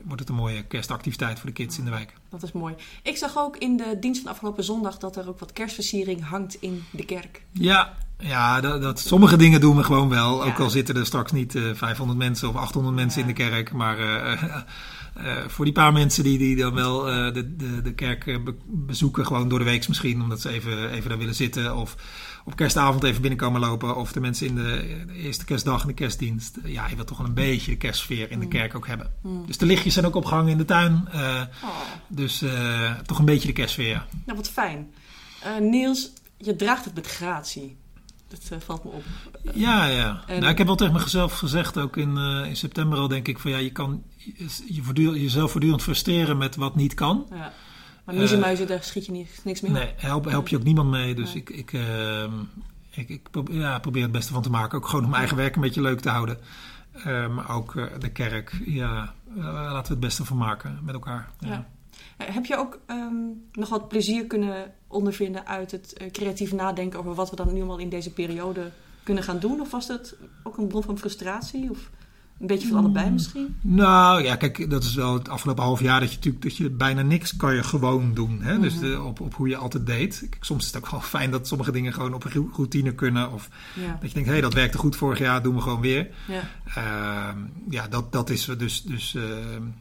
wordt 0.04 0.20
het 0.20 0.28
een 0.28 0.34
mooie 0.34 0.62
kerstactiviteit 0.62 1.38
voor 1.38 1.48
de 1.48 1.54
kids 1.54 1.78
in 1.78 1.84
de 1.84 1.90
wijk. 1.90 2.12
Dat 2.28 2.42
is 2.42 2.52
mooi. 2.52 2.74
Ik 3.02 3.16
zag 3.16 3.38
ook 3.38 3.56
in 3.56 3.76
de 3.76 3.96
dienst 4.00 4.22
van 4.22 4.30
afgelopen 4.30 4.64
zondag 4.64 4.98
dat 4.98 5.16
er 5.16 5.28
ook 5.28 5.38
wat 5.38 5.52
kerstversiering 5.52 6.28
hangt 6.28 6.56
in 6.60 6.84
de 6.90 7.04
kerk. 7.04 7.42
Ja, 7.52 7.94
ja, 8.18 8.60
dat, 8.60 8.82
dat, 8.82 9.00
sommige 9.00 9.36
dingen 9.36 9.60
doen 9.60 9.76
we 9.76 9.82
gewoon 9.82 10.08
wel. 10.08 10.44
Ook 10.44 10.58
al 10.58 10.70
zitten 10.70 10.96
er 10.96 11.06
straks 11.06 11.32
niet 11.32 11.54
uh, 11.54 11.74
500 11.74 12.18
mensen 12.18 12.48
of 12.48 12.56
800 12.56 12.94
mensen 12.94 13.20
ja. 13.20 13.28
in 13.28 13.34
de 13.34 13.42
kerk. 13.42 13.72
Maar 13.72 13.98
uh, 13.98 14.42
uh, 15.18 15.36
voor 15.46 15.64
die 15.64 15.74
paar 15.74 15.92
mensen 15.92 16.24
die, 16.24 16.38
die 16.38 16.56
dan 16.56 16.74
wel 16.74 17.02
de, 17.32 17.56
de, 17.56 17.82
de 17.82 17.94
kerk 17.94 18.24
be 18.24 18.54
bezoeken, 18.66 19.26
gewoon 19.26 19.48
door 19.48 19.58
de 19.58 19.64
week 19.64 19.88
misschien, 19.88 20.22
omdat 20.22 20.40
ze 20.40 20.48
even, 20.48 20.90
even 20.90 21.08
daar 21.08 21.18
willen 21.18 21.34
zitten. 21.34 21.76
Of 21.76 21.96
op 22.44 22.56
kerstavond 22.56 23.04
even 23.04 23.20
binnenkomen 23.20 23.60
lopen. 23.60 23.96
Of 23.96 24.12
de 24.12 24.20
mensen 24.20 24.46
in 24.46 24.54
de, 24.54 25.04
de 25.06 25.12
eerste 25.12 25.44
kerstdag 25.44 25.80
in 25.80 25.88
de 25.88 25.94
kerstdienst. 25.94 26.58
Ja, 26.64 26.88
je 26.88 26.94
wilt 26.94 27.06
toch 27.06 27.18
wel 27.18 27.26
een 27.26 27.34
beetje 27.34 27.76
kerstsfeer 27.76 28.30
in 28.30 28.40
de 28.40 28.48
kerk 28.48 28.74
ook 28.74 28.86
hebben. 28.86 29.12
Mm. 29.22 29.46
Dus 29.46 29.58
de 29.58 29.66
lichtjes 29.66 29.94
zijn 29.94 30.06
ook 30.06 30.14
opgehangen 30.14 30.50
in 30.50 30.58
de 30.58 30.64
tuin. 30.64 31.08
Oh. 31.14 31.40
Dus 32.08 32.44
toch 33.06 33.18
een 33.18 33.24
beetje 33.24 33.48
de 33.48 33.54
kerstsfeer. 33.54 34.06
Nou, 34.24 34.38
wat 34.38 34.48
fijn. 34.48 34.90
Niels, 35.60 36.12
je 36.36 36.56
draagt 36.56 36.84
het 36.84 36.94
met 36.94 37.06
gratie. 37.06 37.76
Dat 38.28 38.48
uh, 38.52 38.58
valt 38.60 38.84
me 38.84 38.90
op. 38.90 39.04
Ja, 39.54 39.86
ja. 39.86 40.22
En... 40.26 40.40
Nou, 40.40 40.52
ik 40.52 40.58
heb 40.58 40.66
wel 40.66 40.76
tegen 40.76 40.94
mezelf 40.94 41.38
gezegd, 41.38 41.78
ook 41.78 41.96
in, 41.96 42.16
uh, 42.16 42.46
in 42.46 42.56
september 42.56 42.98
al, 42.98 43.08
denk 43.08 43.28
ik, 43.28 43.38
van 43.38 43.50
ja, 43.50 43.56
je 43.56 43.72
kan 43.72 44.02
je 44.66 44.82
voortdurend, 44.82 45.20
jezelf 45.20 45.50
voortdurend 45.50 45.82
frustreren 45.82 46.36
met 46.36 46.56
wat 46.56 46.76
niet 46.76 46.94
kan. 46.94 47.26
Ja. 47.30 47.52
Maar 48.04 48.14
uh, 48.14 48.38
muizen, 48.38 48.66
daar 48.66 48.82
schiet 48.82 49.06
je 49.06 49.12
niet, 49.12 49.40
niks 49.44 49.60
mee 49.60 49.70
Nee, 49.70 49.92
help, 49.96 50.24
help 50.24 50.48
je 50.48 50.56
ook 50.56 50.62
niemand 50.62 50.90
mee. 50.90 51.14
Dus 51.14 51.32
nee. 51.32 51.42
ik, 51.42 51.50
ik, 51.50 51.72
uh, 51.72 52.22
ik, 52.90 53.08
ik 53.08 53.30
probeer, 53.30 53.60
ja, 53.60 53.78
probeer 53.78 54.02
het 54.02 54.12
beste 54.12 54.32
van 54.32 54.42
te 54.42 54.50
maken. 54.50 54.78
Ook 54.78 54.86
gewoon 54.86 55.04
om 55.04 55.10
mijn 55.10 55.20
eigen 55.20 55.38
werk 55.38 55.54
een 55.54 55.60
beetje 55.60 55.80
leuk 55.80 56.00
te 56.00 56.08
houden. 56.08 56.38
maar 57.04 57.50
ook 57.50 57.72
de 57.98 58.10
kerk, 58.10 58.60
ja, 58.64 59.14
laten 59.34 59.86
we 59.86 59.90
het 59.90 60.00
beste 60.00 60.24
van 60.24 60.36
maken 60.36 60.78
met 60.82 60.94
elkaar. 60.94 61.30
Ja. 61.38 61.48
ja. 61.48 61.66
Heb 62.16 62.46
je 62.46 62.56
ook 62.56 62.78
um, 62.86 63.44
nog 63.52 63.68
wat 63.68 63.88
plezier 63.88 64.26
kunnen 64.26 64.72
ondervinden 64.88 65.46
uit 65.46 65.70
het 65.70 65.94
uh, 66.02 66.10
creatief 66.10 66.52
nadenken 66.52 66.98
over 66.98 67.14
wat 67.14 67.30
we 67.30 67.36
dan 67.36 67.52
nu 67.52 67.58
allemaal 67.58 67.78
in 67.78 67.88
deze 67.88 68.12
periode 68.12 68.70
kunnen 69.02 69.22
gaan 69.24 69.38
doen? 69.38 69.60
Of 69.60 69.70
was 69.70 69.86
dat 69.86 70.16
ook 70.42 70.56
een 70.56 70.66
bron 70.66 70.82
van 70.82 70.98
frustratie? 70.98 71.70
Of 71.70 71.90
Een 72.40 72.46
beetje 72.46 72.68
van 72.68 72.78
allebei 72.78 73.10
misschien? 73.10 73.56
Nou 73.60 74.22
ja, 74.22 74.36
kijk, 74.36 74.70
dat 74.70 74.82
is 74.84 74.94
wel 74.94 75.14
het 75.14 75.28
afgelopen 75.28 75.62
half 75.64 75.80
jaar 75.80 76.00
dat 76.00 76.08
je 76.10 76.16
natuurlijk 76.16 76.44
dat 76.44 76.56
je 76.56 76.70
bijna 76.70 77.02
niks 77.02 77.36
kan 77.36 77.54
je 77.54 77.62
gewoon 77.62 78.14
doen. 78.14 78.42
Hè? 78.42 78.60
Dus 78.60 78.78
de, 78.78 79.02
op, 79.02 79.20
op 79.20 79.34
hoe 79.34 79.48
je 79.48 79.56
altijd 79.56 79.86
deed. 79.86 80.18
Kijk, 80.30 80.44
soms 80.44 80.60
is 80.66 80.72
het 80.72 80.84
ook 80.84 80.90
wel 80.90 81.00
fijn 81.16 81.30
dat 81.30 81.46
sommige 81.48 81.72
dingen 81.72 81.92
gewoon 81.92 82.14
op 82.14 82.24
een 82.24 82.50
routine 82.52 82.94
kunnen. 82.94 83.32
Of 83.32 83.48
Ja. 83.74 83.98
dat 84.00 84.08
je 84.08 84.14
denkt, 84.14 84.28
hé, 84.28 84.34
hey, 84.34 84.40
dat 84.40 84.54
werkte 84.54 84.78
goed 84.78 84.96
vorig 84.96 85.18
jaar, 85.18 85.42
doen 85.42 85.54
we 85.54 85.60
gewoon 85.60 85.80
weer. 85.80 86.08
Ja. 86.28 86.40
Ehm, 86.74 87.38
ja, 87.70 87.88
dat, 87.88 88.12
dat 88.12 88.30
is 88.30 88.44
dus. 88.58 88.82
dus 88.82 89.14
eh, 89.14 89.22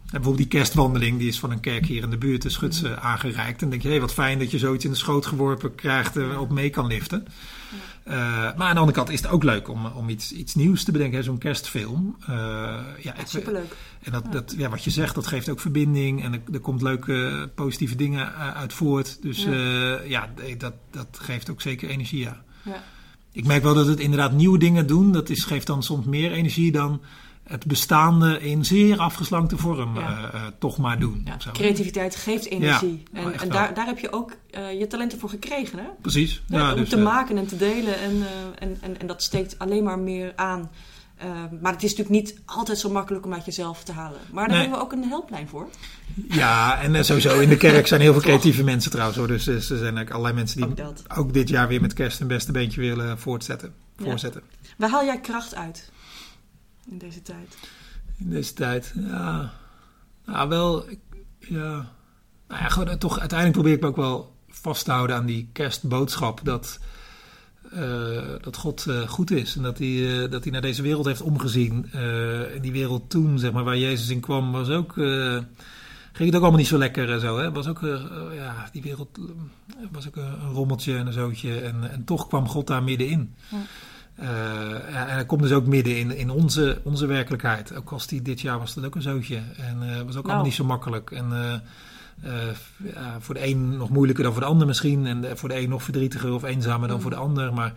bijvoorbeeld 0.04 0.38
die 0.38 0.48
kerstwandeling, 0.48 1.18
die 1.20 1.28
is 1.28 1.40
van 1.40 1.52
een 1.52 1.60
kerk 1.60 1.86
hier 1.86 2.04
in 2.04 2.10
de 2.10 2.18
buurt, 2.18 2.42
de 2.42 2.50
Schutse, 2.50 3.00
aangereikt. 3.00 3.62
En 3.62 3.70
denk 3.70 3.82
je, 3.82 3.90
hé, 3.90 4.00
wat 4.00 4.14
fijn 4.14 4.40
dat 4.40 4.52
je 4.52 4.58
zoiets 4.58 4.86
in 4.86 4.92
de 4.92 4.98
schoot 4.98 5.26
geworpen 5.26 5.76
krijgt, 5.76 6.18
eh, 6.18 6.42
op 6.42 6.52
mee 6.52 6.70
kan 6.70 6.88
liften. 6.88 7.28
Eh, 8.04 8.16
maar 8.18 8.68
aan 8.68 8.74
de 8.74 8.80
andere 8.80 8.92
kant 8.98 9.10
is 9.10 9.22
het 9.22 9.32
ook 9.32 9.44
leuk 9.44 9.68
om, 9.70 9.86
om 9.86 10.10
iets, 10.10 10.32
iets 10.32 10.56
nieuws 10.56 10.84
te 10.84 10.92
bedenken, 10.92 11.18
hè, 11.18 11.24
zo'n 11.24 11.38
kerstfilm. 11.38 12.16
Ja, 12.28 13.16
ik- 13.18 13.28
Superleuk. 13.28 13.76
en 14.04 14.12
dat, 14.12 14.32
dat, 14.32 14.54
ja, 14.58 14.70
wat 14.70 14.84
je 14.84 14.90
zegt, 14.92 15.16
dat 15.16 15.28
geeft 15.28 15.50
ook 15.50 15.60
verbinding. 15.60 16.24
En 16.24 16.34
er, 16.34 16.42
er 16.54 16.60
komt 16.60 16.82
leuke 16.82 17.50
positieve 17.56 17.96
dingen 17.96 18.34
uit 18.36 18.74
voort. 18.74 19.22
Dus 19.22 19.44
Ja. 19.44 19.52
ja, 19.54 20.00
ja 20.06 20.30
dat, 20.58 20.74
dat 20.92 21.08
geeft 21.22 21.50
ook 21.50 21.62
zeker 21.62 21.90
energie, 21.90 22.20
ja. 22.20 22.44
Ja. 22.64 22.84
Ik 23.36 23.46
merk 23.46 23.64
wel 23.64 23.74
dat 23.74 23.88
het 23.88 24.00
inderdaad 24.00 24.32
nieuwe 24.32 24.58
dingen 24.58 24.88
doen. 24.88 25.12
Dat 25.12 25.30
is, 25.30 25.44
geeft 25.44 25.68
dan 25.68 25.84
soms 25.84 26.06
meer 26.06 26.32
energie 26.32 26.72
dan 26.72 27.02
het 27.44 27.66
bestaande 27.66 28.40
in 28.40 28.66
zeer 28.66 28.98
afgeslankte 28.98 29.58
vorm 29.58 29.96
Ja. 29.96 30.32
eh, 30.32 30.40
eh, 30.42 30.48
toch 30.60 30.78
maar 30.78 31.00
doen. 31.00 31.22
Ja, 31.26 31.52
creativiteit 31.54 32.16
geeft 32.16 32.46
energie. 32.50 33.04
Ja, 33.14 33.20
en 33.20 33.40
en 33.40 33.50
daar, 33.50 33.74
daar 33.74 33.86
heb 33.86 34.00
je 34.00 34.12
ook 34.12 34.32
eh, 34.50 34.80
je 34.80 34.88
talenten 34.88 35.20
voor 35.20 35.30
gekregen, 35.30 35.80
hè? 35.80 35.86
Precies. 36.02 36.44
Ja, 36.48 36.58
Ja, 36.60 36.74
om 36.74 36.80
dus, 36.80 36.90
te 36.90 36.98
maken 36.98 37.38
en 37.38 37.48
te 37.48 37.58
delen. 37.58 38.00
En, 38.00 38.24
en, 38.60 38.78
en, 38.82 39.00
en 39.00 39.08
dat 39.08 39.24
steekt 39.24 39.60
alleen 39.60 39.84
maar 39.84 40.00
meer 40.00 40.34
aan. 40.36 40.70
Eh, 41.16 41.28
maar 41.62 41.72
het 41.74 41.84
is 41.84 41.96
natuurlijk 41.96 42.26
niet 42.26 42.40
altijd 42.46 42.78
zo 42.78 42.90
makkelijk 42.90 43.26
om 43.26 43.34
uit 43.34 43.46
jezelf 43.46 43.84
te 43.84 43.92
halen. 43.92 44.20
Maar 44.32 44.48
daar 44.48 44.58
Nee. 44.58 44.60
hebben 44.60 44.78
we 44.80 44.84
ook 44.86 44.92
een 44.92 45.10
helplijn 45.10 45.48
voor. 45.48 45.70
Ja, 46.30 46.82
en 46.82 46.96
eh, 46.96 47.04
sowieso 47.04 47.40
in 47.40 47.50
de 47.50 47.58
kerk 47.58 47.88
zijn 47.88 48.02
heel 48.02 48.12
veel 48.14 48.22
creatieve 48.30 48.64
mensen 48.64 48.92
trouwens. 48.92 49.18
Hoor. 49.18 49.28
Dus, 49.28 49.48
eh, 49.48 49.56
er 49.56 49.62
zijn 49.62 49.80
eigenlijk 49.80 50.10
allerlei 50.10 50.36
mensen 50.36 50.76
die 50.76 50.86
Ook 51.16 51.34
dit 51.34 51.50
jaar 51.50 51.68
weer 51.68 51.82
met 51.82 51.94
kerst 51.94 52.20
een 52.20 52.28
beste 52.28 52.52
beentje 52.52 52.82
willen 52.82 53.20
voortzetten. 53.20 53.74
Ja. 53.98 54.04
voorzetten. 54.06 54.42
Waar 54.78 54.90
haal 54.90 55.06
jij 55.06 55.20
kracht 55.20 55.56
uit 55.56 55.92
in 56.90 56.98
deze 56.98 57.22
tijd? 57.22 57.58
In 58.18 58.30
deze 58.30 58.54
tijd, 58.54 58.94
ja. 58.96 59.54
Nou, 60.26 60.50
wel, 60.50 60.86
ja. 61.40 61.94
Nou 62.48 62.62
ja, 62.62 62.68
gewoon, 62.70 62.88
eh, 62.90 62.96
toch, 62.96 63.20
uiteindelijk 63.20 63.60
probeer 63.60 63.76
ik 63.76 63.82
me 63.82 63.88
ook 63.88 63.96
wel 63.96 64.36
vast 64.50 64.86
te 64.86 64.92
houden 64.92 65.16
aan 65.16 65.26
die 65.26 65.50
kerstboodschap. 65.54 66.40
Dat, 66.44 66.80
eh, 67.72 68.24
dat 68.42 68.58
God 68.58 68.86
eh, 68.88 69.00
goed 69.00 69.32
is. 69.32 69.56
En 69.56 69.64
dat 69.64 69.78
hij, 69.78 70.24
eh, 70.24 70.32
dat 70.32 70.44
hij 70.44 70.52
naar 70.52 70.62
deze 70.62 70.82
wereld 70.82 71.06
heeft 71.06 71.22
omgezien. 71.22 71.92
En 72.54 72.62
die 72.62 72.72
wereld 72.72 73.10
toen, 73.10 73.40
zeg 73.40 73.52
maar, 73.52 73.64
waar 73.64 73.78
Jezus 73.78 74.10
in 74.10 74.20
kwam, 74.20 74.52
was 74.52 74.70
ook... 74.70 74.94
ging 74.94 76.30
het 76.30 76.36
ook 76.36 76.42
allemaal 76.42 76.60
niet 76.60 76.68
zo 76.68 76.78
lekker 76.78 77.12
en 77.12 77.20
zo. 77.20 77.38
Hè? 77.38 77.52
Was 77.52 77.68
ook, 77.68 77.84
eh, 77.84 78.02
ja, 78.36 78.70
die 78.72 78.82
wereld 78.82 79.20
was 79.92 80.08
ook 80.08 80.16
een, 80.16 80.52
rommeltje 80.54 80.98
en 80.98 81.08
een 81.08 81.14
zootje. 81.14 81.60
En, 81.60 81.92
en 81.92 82.04
toch 82.04 82.28
kwam 82.28 82.48
God 82.48 82.68
daar 82.68 82.84
middenin. 82.84 83.36
Ja. 83.50 83.58
En 84.88 85.08
hij 85.08 85.26
komt 85.26 85.42
dus 85.42 85.52
ook 85.52 85.66
midden 85.66 85.98
in, 85.98 86.18
in 86.18 86.30
onze, 86.30 86.80
onze 86.84 87.06
werkelijkheid. 87.06 87.76
Ook 87.76 87.92
als 87.92 88.08
die 88.08 88.22
dit 88.22 88.42
jaar 88.42 88.60
was 88.60 88.74
dat 88.74 88.86
ook 88.86 88.96
een 88.96 89.02
zootje. 89.02 89.42
En 89.58 90.06
was 90.06 90.16
ook 90.16 90.26
allemaal 90.26 90.44
niet 90.44 90.54
zo 90.54 90.64
makkelijk. 90.64 91.12
En 91.12 91.62
voor 93.20 93.34
de 93.34 93.48
een 93.48 93.78
nog 93.78 93.90
moeilijker 93.90 94.24
dan 94.24 94.34
voor 94.34 94.42
de 94.42 94.48
ander 94.48 94.68
misschien. 94.68 95.06
En 95.06 95.38
voor 95.38 95.50
de 95.50 95.60
een 95.60 95.70
nog 95.70 95.84
verdrietiger 95.84 96.34
of 96.34 96.44
eenzamer 96.44 96.88
dan 96.88 96.96
Mm. 96.98 97.02
voor 97.02 97.12
de 97.12 97.18
ander. 97.18 97.54
Maar 97.54 97.74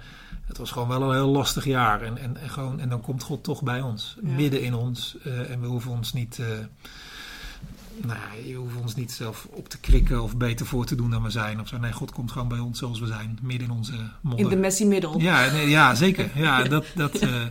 het 0.46 0.58
was 0.58 0.70
gewoon 0.70 0.88
wel 0.88 1.02
een 1.02 1.14
heel 1.14 1.28
lastig 1.28 1.64
jaar. 1.64 2.02
En, 2.02 2.18
en, 2.18 2.36
en, 2.36 2.50
gewoon, 2.50 2.80
en 2.80 2.88
dan 2.88 3.00
komt 3.00 3.22
God 3.22 3.44
toch 3.44 3.62
bij 3.62 3.80
ons. 3.80 4.16
Ja. 4.22 4.30
Midden 4.34 4.62
in 4.62 4.74
ons. 4.74 5.16
Eh, 5.24 5.50
en 5.50 5.60
we 5.60 5.66
hoeven 5.66 5.90
ons 5.90 6.12
niet... 6.12 6.38
eh, 6.38 6.46
nou 8.06 8.18
je 8.46 8.54
hoeft 8.54 8.76
ons 8.76 8.94
niet 8.94 9.12
zelf 9.12 9.46
op 9.50 9.68
te 9.68 9.78
krikken 9.78 10.22
of 10.22 10.36
beter 10.36 10.66
voor 10.66 10.84
te 10.86 10.94
doen 10.94 11.10
dan 11.10 11.22
we 11.22 11.30
zijn. 11.30 11.60
Of 11.60 11.68
zo. 11.68 11.78
Nee, 11.78 11.92
God 11.92 12.12
komt 12.12 12.32
gewoon 12.32 12.48
bij 12.48 12.58
ons 12.58 12.78
zoals 12.78 13.00
we 13.00 13.06
zijn. 13.06 13.38
Midden 13.42 13.68
in 13.68 13.74
onze 13.74 13.92
modder. 14.20 14.44
In 14.44 14.48
de 14.50 14.56
messy 14.56 14.84
middle. 14.84 15.18
Ja, 15.20 15.50
nee, 15.50 15.68
ja 15.68 15.94
zeker. 15.94 16.30
Ja, 16.34 16.62
dat, 16.62 16.84
dat, 16.94 17.14
eh, 17.28 17.42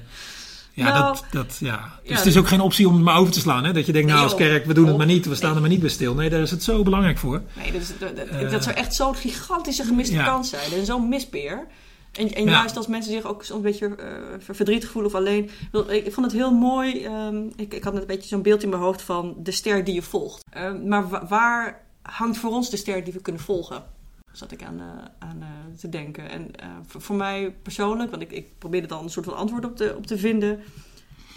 ja, 0.86 0.90
Nou, 1.00 1.04
dat, 1.14 1.24
dat, 1.32 1.58
ja. 1.60 1.92
Dus 2.02 2.10
ja, 2.12 2.16
het 2.18 2.26
is 2.26 2.38
ook 2.38 2.48
geen 2.48 2.62
optie 2.62 2.88
om 2.88 2.94
het 2.94 3.04
maar 3.04 3.18
over 3.18 3.34
te 3.34 3.40
slaan. 3.40 3.64
Hè? 3.66 3.74
Dat 3.74 3.86
je 3.86 3.92
denkt, 3.94 4.08
nou 4.10 4.24
als 4.24 4.36
kerk, 4.36 4.66
we 4.66 4.74
doen 4.74 4.88
het 4.88 4.98
maar 4.98 5.06
niet. 5.06 5.26
We 5.26 5.36
staan 5.36 5.46
nee. 5.48 5.56
er 5.56 5.62
maar 5.62 5.70
niet 5.72 5.80
bij 5.80 5.90
stil. 5.90 6.14
Nee, 6.14 6.30
daar 6.30 6.42
is 6.42 6.52
het 6.52 6.64
zo 6.64 6.84
belangrijk 6.84 7.18
voor. 7.18 7.42
Nee, 7.54 7.72
dat, 7.72 7.82
is, 7.82 7.88
dat, 8.00 8.16
dat- 8.16 8.28
Eh, 8.28 8.50
dat 8.52 8.64
zou 8.64 8.76
echt 8.76 8.96
zo'n 8.96 9.16
gigantische 9.16 9.84
gemiste 9.84 10.14
ja. 10.16 10.26
kans 10.26 10.50
zijn. 10.50 10.72
En 10.74 10.86
zo'n 10.86 11.10
mispeer. 11.10 11.68
En, 12.12 12.34
en 12.34 12.44
Ja. 12.44 12.52
juist 12.52 12.78
als 12.78 12.88
mensen 12.88 13.12
zich 13.12 13.24
ook 13.26 13.44
een 13.50 13.62
beetje 13.62 13.96
ver- 14.40 14.56
verdrietig 14.56 14.90
voelen 14.92 15.12
of 15.12 15.18
alleen. 15.18 15.50
Ik, 15.88 16.14
vond 16.14 16.26
het 16.26 16.36
heel 16.36 16.52
mooi. 16.54 17.04
ehm, 17.04 17.38
ik, 17.56 17.74
ik 17.74 17.84
had 17.84 17.94
net 17.94 18.02
een 18.02 18.08
beetje 18.08 18.28
zo'n 18.28 18.42
beeld 18.42 18.64
in 18.64 18.70
mijn 18.70 18.82
hoofd 18.82 19.02
van 19.02 19.36
de 19.38 19.52
ster 19.52 19.84
die 19.84 19.94
je 19.94 20.02
volgt. 20.02 20.44
Ehm, 20.50 20.88
maar 20.88 21.10
wa- 21.10 21.26
waar 21.28 21.82
hangt 22.02 22.38
voor 22.38 22.52
ons 22.52 22.70
de 22.70 22.78
ster 22.78 23.04
die 23.04 23.14
we 23.14 23.22
kunnen 23.22 23.42
volgen? 23.42 23.84
Zat 24.32 24.52
ik 24.52 24.64
aan, 24.64 24.80
eh, 24.80 24.88
aan 25.20 25.42
eh, 25.42 25.78
te 25.78 25.90
denken. 25.90 26.30
En 26.30 26.56
eh, 26.56 26.70
voor, 26.86 27.16
mij 27.16 27.52
persoonlijk, 27.62 28.10
want 28.10 28.22
ik, 28.22 28.32
ik 28.32 28.58
probeerde 28.58 28.88
dan 28.88 29.04
een 29.04 29.10
soort 29.10 29.26
van 29.26 29.36
antwoord 29.36 29.66
op 29.66 29.76
te, 29.76 29.96
op 29.98 30.08
te 30.08 30.18
vinden. 30.18 30.60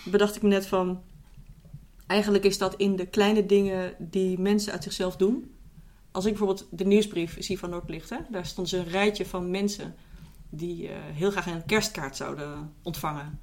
Bedacht 0.04 0.36
ik 0.36 0.42
me 0.42 0.48
net 0.48 0.66
van. 0.66 1.02
Eigenlijk 2.06 2.44
is 2.44 2.58
dat 2.58 2.76
in 2.76 2.96
de 2.96 3.06
kleine 3.06 3.46
dingen 3.46 3.94
die 3.98 4.38
mensen 4.38 4.72
uit 4.72 4.82
zichzelf 4.82 5.16
doen 5.16 5.54
als 6.10 6.24
ik 6.24 6.30
bijvoorbeeld 6.30 6.66
de 6.70 6.84
nieuwsbrief 6.84 7.36
zie 7.42 7.58
van 7.58 7.70
Noordlicht, 7.70 8.12
daar 8.30 8.46
stond 8.46 8.72
een 8.72 8.84
rijtje 8.84 9.26
van 9.26 9.50
mensen 9.50 9.94
die 10.48 10.88
heel 10.92 11.30
graag 11.30 11.46
een 11.46 11.66
kerstkaart 11.66 12.16
zouden 12.16 12.72
ontvangen. 12.82 13.40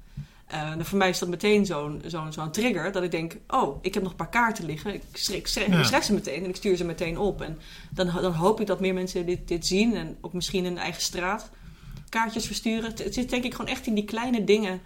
Eh, 0.48 0.72
voor 0.78 0.98
mij 0.98 1.08
is 1.08 1.18
dat 1.18 1.28
meteen 1.28 1.66
zo'n 1.66 2.02
zo'n 2.06 2.32
zo'n 2.32 2.50
trigger 2.50 2.92
dat 2.92 3.02
ik 3.02 3.10
denk: 3.10 3.36
oh, 3.48 3.78
ik 3.82 3.94
heb 3.94 4.02
nog 4.02 4.12
een 4.12 4.18
paar 4.18 4.28
kaarten 4.28 4.64
liggen. 4.64 4.94
Ik 4.94 5.02
schrik, 5.12 5.46
schrik, 5.46 5.68
Ja. 5.68 5.78
ik 5.78 5.84
schrijf 5.84 6.04
ze 6.04 6.12
meteen 6.12 6.42
en 6.44 6.48
ik 6.48 6.56
stuur 6.56 6.76
ze 6.76 6.84
meteen 6.84 7.18
op. 7.18 7.40
En 7.42 7.58
dan, 7.90 8.06
dan 8.06 8.32
hoop 8.32 8.60
ik 8.60 8.66
dat 8.66 8.80
meer 8.80 8.94
mensen 8.94 9.26
dit, 9.26 9.48
dit 9.48 9.66
zien 9.66 9.94
en 9.94 10.16
ook 10.20 10.32
misschien 10.32 10.64
in 10.64 10.78
eigen 10.78 11.02
straat 11.02 11.50
kaartjes 12.08 12.46
versturen. 12.46 12.90
Het, 12.90 13.04
het 13.04 13.14
zit 13.14 13.30
denk 13.30 13.44
ik 13.44 13.54
gewoon 13.54 13.70
echt 13.70 13.86
in 13.86 13.94
die 13.94 14.04
kleine 14.04 14.44
dingen 14.44 14.80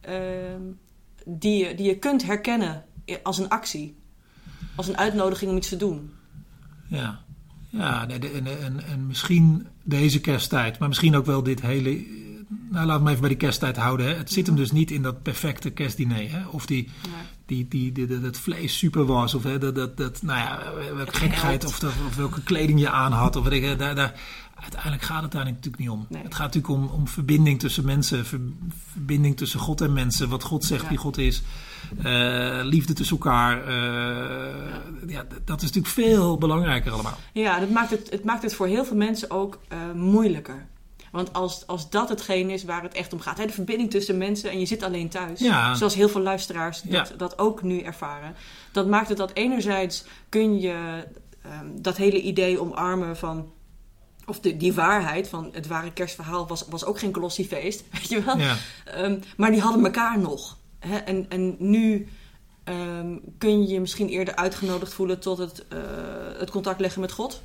ehm, 0.00 0.62
die, 1.24 1.66
je, 1.66 1.74
die 1.74 1.86
je 1.86 1.98
kunt 1.98 2.22
herkennen 2.22 2.84
als 3.22 3.38
een 3.38 3.48
actie, 3.48 3.96
als 4.74 4.88
een 4.88 4.96
uitnodiging 4.96 5.50
om 5.50 5.56
iets 5.56 5.68
te 5.68 5.76
doen. 5.76 6.12
Ja, 6.88 7.24
ja 7.68 8.08
en, 8.08 8.46
en, 8.46 8.84
en 8.86 9.06
misschien 9.06 9.66
deze 9.82 10.20
kersttijd, 10.20 10.78
maar 10.78 10.88
misschien 10.88 11.16
ook 11.16 11.26
wel 11.26 11.42
dit 11.42 11.60
hele. 11.60 12.22
Nou, 12.70 12.86
laat 12.86 13.00
me 13.02 13.08
even 13.08 13.20
bij 13.20 13.28
die 13.28 13.38
kersttijd 13.38 13.76
houden. 13.76 14.06
Hè. 14.06 14.14
Het 14.14 14.32
zit 14.32 14.46
hem 14.46 14.56
dus 14.56 14.72
niet 14.72 14.90
in 14.90 15.02
dat 15.02 15.22
perfecte 15.22 15.70
kerstdiner. 15.70 16.30
Hè. 16.30 16.46
Of 16.46 16.66
die, 16.66 16.88
die, 17.46 17.68
die, 17.68 17.92
die, 17.92 18.20
dat 18.20 18.38
vlees 18.38 18.78
super 18.78 19.04
was. 19.04 19.34
Of 19.34 19.42
hè, 19.42 19.58
dat, 19.58 19.74
dat, 19.74 19.96
dat, 19.96 20.22
nou 20.22 20.38
ja, 20.38 20.62
gekkigheid. 21.06 21.40
helpt. 21.62 21.64
Of, 21.64 21.78
dat, 21.78 21.92
of 22.08 22.16
welke 22.16 22.42
kleding 22.42 22.80
je 22.80 22.90
aan 22.90 23.12
had. 23.12 23.36
Of 23.36 23.44
weet 23.48 23.62
ik, 23.62 23.78
daar, 23.78 23.94
daar, 23.94 24.20
uiteindelijk 24.54 25.02
gaat 25.02 25.22
het 25.22 25.32
daar 25.32 25.44
natuurlijk 25.44 25.78
niet 25.78 25.88
om. 25.90 26.06
Nee. 26.08 26.22
Het 26.22 26.34
gaat 26.34 26.54
natuurlijk 26.54 26.74
om, 26.74 26.86
om 26.88 27.08
verbinding 27.08 27.58
tussen 27.60 27.84
mensen. 27.84 28.26
ver- 28.26 28.40
verbinding 28.92 29.36
tussen 29.36 29.60
God 29.60 29.80
en 29.80 29.92
mensen. 29.92 30.28
Wat 30.28 30.42
God 30.42 30.64
zegt 30.64 30.82
Ja. 30.82 30.88
wie 30.88 30.98
God 30.98 31.18
is. 31.18 31.42
eh, 32.02 32.60
liefde 32.62 32.92
tussen 32.92 33.16
elkaar. 33.16 33.62
eh, 33.66 35.08
ja. 35.10 35.24
dat 35.44 35.56
is 35.62 35.72
natuurlijk 35.72 35.94
veel 35.94 36.38
belangrijker 36.38 36.92
allemaal. 36.92 37.18
Ja, 37.32 37.60
dat 37.60 37.70
maakt 37.70 37.90
het, 37.90 38.10
het 38.10 38.24
maakt 38.24 38.42
het 38.42 38.54
voor 38.54 38.66
heel 38.66 38.84
veel 38.84 38.96
mensen 38.96 39.30
ook 39.30 39.58
eh, 39.68 39.78
moeilijker. 39.94 40.66
Want 41.14 41.32
als, 41.32 41.66
als 41.66 41.90
dat 41.90 42.08
hetgeen 42.08 42.50
is 42.50 42.64
waar 42.64 42.82
het 42.82 42.94
echt 42.94 43.12
om 43.12 43.20
gaat, 43.20 43.38
hè, 43.38 43.46
de 43.46 43.52
verbinding 43.52 43.90
tussen 43.90 44.18
mensen 44.18 44.50
en 44.50 44.58
je 44.58 44.66
zit 44.66 44.82
alleen 44.82 45.08
thuis, 45.08 45.40
Ja. 45.40 45.74
zoals 45.74 45.94
heel 45.94 46.08
veel 46.08 46.20
luisteraars 46.20 46.82
dat, 46.82 47.08
Ja. 47.08 47.16
dat 47.16 47.38
ook 47.38 47.62
nu 47.62 47.80
ervaren, 47.80 48.34
dan 48.72 48.88
maakt 48.88 49.08
het 49.08 49.18
dat 49.18 49.30
enerzijds 49.34 50.04
kun 50.28 50.60
je 50.60 51.04
ehm, 51.42 51.66
dat 51.74 51.96
hele 51.96 52.20
idee 52.20 52.60
omarmen 52.60 53.16
van, 53.16 53.52
of 54.26 54.40
de, 54.40 54.56
die 54.56 54.72
waarheid 54.72 55.28
van 55.28 55.48
het 55.52 55.66
ware 55.66 55.92
kerstverhaal 55.92 56.46
was, 56.46 56.64
was 56.68 56.84
ook 56.84 56.98
geen 56.98 57.12
kolossiefeest, 57.12 57.84
weet 57.92 58.08
je 58.08 58.22
wel? 58.22 58.38
Ja. 58.38 58.56
Ehm, 58.84 59.18
maar 59.36 59.50
die 59.50 59.60
hadden 59.60 59.84
elkaar 59.84 60.18
nog. 60.18 60.56
Hè? 60.78 60.96
En, 60.96 61.26
en 61.28 61.56
nu 61.58 62.08
ehm, 62.64 63.16
kun 63.38 63.62
je 63.62 63.68
je 63.68 63.80
misschien 63.80 64.08
eerder 64.08 64.36
uitgenodigd 64.36 64.94
voelen 64.94 65.20
tot 65.20 65.38
het, 65.38 65.64
eh, 65.68 65.78
het 66.38 66.50
contact 66.50 66.80
leggen 66.80 67.00
met 67.00 67.12
God. 67.12 67.42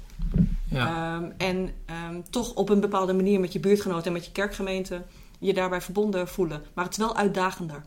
Ja. 0.70 1.16
Ehm, 1.18 1.32
en 1.38 1.70
ehm, 1.86 2.22
toch 2.30 2.54
op 2.54 2.70
een 2.70 2.80
bepaalde 2.80 3.14
manier 3.14 3.40
met 3.40 3.54
je 3.54 3.60
buurtgenoten 3.60 4.06
en 4.06 4.14
met 4.14 4.26
je 4.26 4.32
kerkgemeente 4.32 5.02
je 5.40 5.54
daarbij 5.54 5.82
verbonden 5.82 6.28
voelen. 6.28 6.62
Maar 6.74 6.84
het 6.86 6.94
is 6.94 7.00
wel 7.00 7.16
uitdagender. 7.16 7.82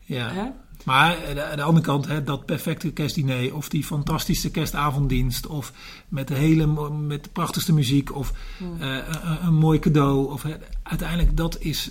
ja. 0.00 0.28
Hè? 0.32 0.44
Maar 0.84 1.16
aan 1.28 1.34
de, 1.34 1.44
aan 1.44 1.56
de 1.56 1.62
andere 1.62 1.86
kant, 1.86 2.06
hè, 2.06 2.24
dat 2.24 2.46
perfecte 2.46 2.92
kerstdiner, 2.92 3.54
of 3.54 3.68
die 3.68 3.84
fantastische 3.84 4.50
kerstavonddienst, 4.50 5.46
of 5.46 5.72
met 6.08 6.28
de 6.28 6.34
hele 6.34 6.66
met 6.90 7.24
de 7.24 7.30
prachtigste 7.30 7.72
muziek, 7.72 8.14
of 8.14 8.32
Hmm. 8.58 8.80
eh, 8.80 8.88
een, 8.96 9.46
een 9.46 9.54
mooi 9.54 9.78
cadeau. 9.78 10.32
Of, 10.32 10.42
hè, 10.42 10.54
uiteindelijk, 10.82 11.36
dat 11.36 11.56
is. 11.60 11.90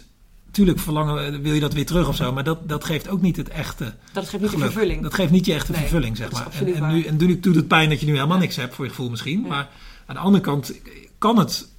Tuurlijk 0.51 0.80
verlangen, 0.80 1.42
wil 1.42 1.53
je 1.53 1.60
dat 1.60 1.74
weer 1.74 1.86
terug 1.86 2.08
of 2.08 2.15
zo, 2.15 2.32
maar 2.34 2.44
dat, 2.44 2.70
dat 2.70 2.84
geeft 2.84 3.10
ook 3.10 3.22
niet 3.22 3.38
het 3.38 3.50
echte 3.50 3.94
Dat 4.13 4.30
geeft 4.30 4.44
niet 4.44 4.51
de 4.51 4.58
vervulling. 4.58 5.01
Dat 5.01 5.13
geeft 5.13 5.32
niet 5.32 5.46
je 5.46 5.53
echte 5.53 5.72
Nee, 5.72 5.82
vervulling, 5.82 6.18
zeg 6.18 6.32
maar. 6.32 6.48
En, 6.51 6.74
en, 6.74 6.88
nu, 6.94 7.03
en 7.03 7.18
nu 7.18 7.39
doet 7.39 7.56
het 7.56 7.68
pijn 7.68 7.89
dat 7.89 8.00
je 8.00 8.06
nu 8.06 8.13
helemaal 8.13 8.36
Ja. 8.38 8.42
niks 8.44 8.56
hebt 8.56 8.75
voor 8.75 8.86
je 8.86 8.92
gevoel 8.92 9.10
misschien. 9.10 9.42
Ja. 9.42 9.48
Maar 9.48 9.70
aan 10.05 10.15
de 10.15 10.22
andere 10.22 10.43
kant 10.43 10.74
kan 11.17 11.38
het 11.38 11.72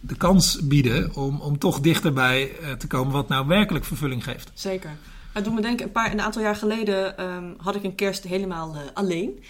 de 0.00 0.16
kans 0.16 0.60
bieden 0.60 1.14
om, 1.14 1.40
om 1.40 1.58
toch 1.58 1.80
dichterbij 1.80 2.58
eh, 2.58 2.72
te 2.72 2.86
komen 2.86 3.12
wat 3.12 3.28
nou 3.28 3.46
werkelijk 3.46 3.84
vervulling 3.84 4.24
geeft. 4.24 4.50
Zeker. 4.54 4.96
Het 5.32 5.44
doet 5.44 5.54
me 5.54 5.60
denken, 5.60 5.86
een, 5.86 5.92
paar, 5.92 6.12
een 6.12 6.20
aantal 6.20 6.42
jaar 6.42 6.56
geleden 6.56 7.18
ehm, 7.18 7.52
had 7.56 7.74
ik 7.74 7.84
een 7.84 7.94
kerst 7.94 8.24
helemaal 8.24 8.76
alleen. 8.94 9.44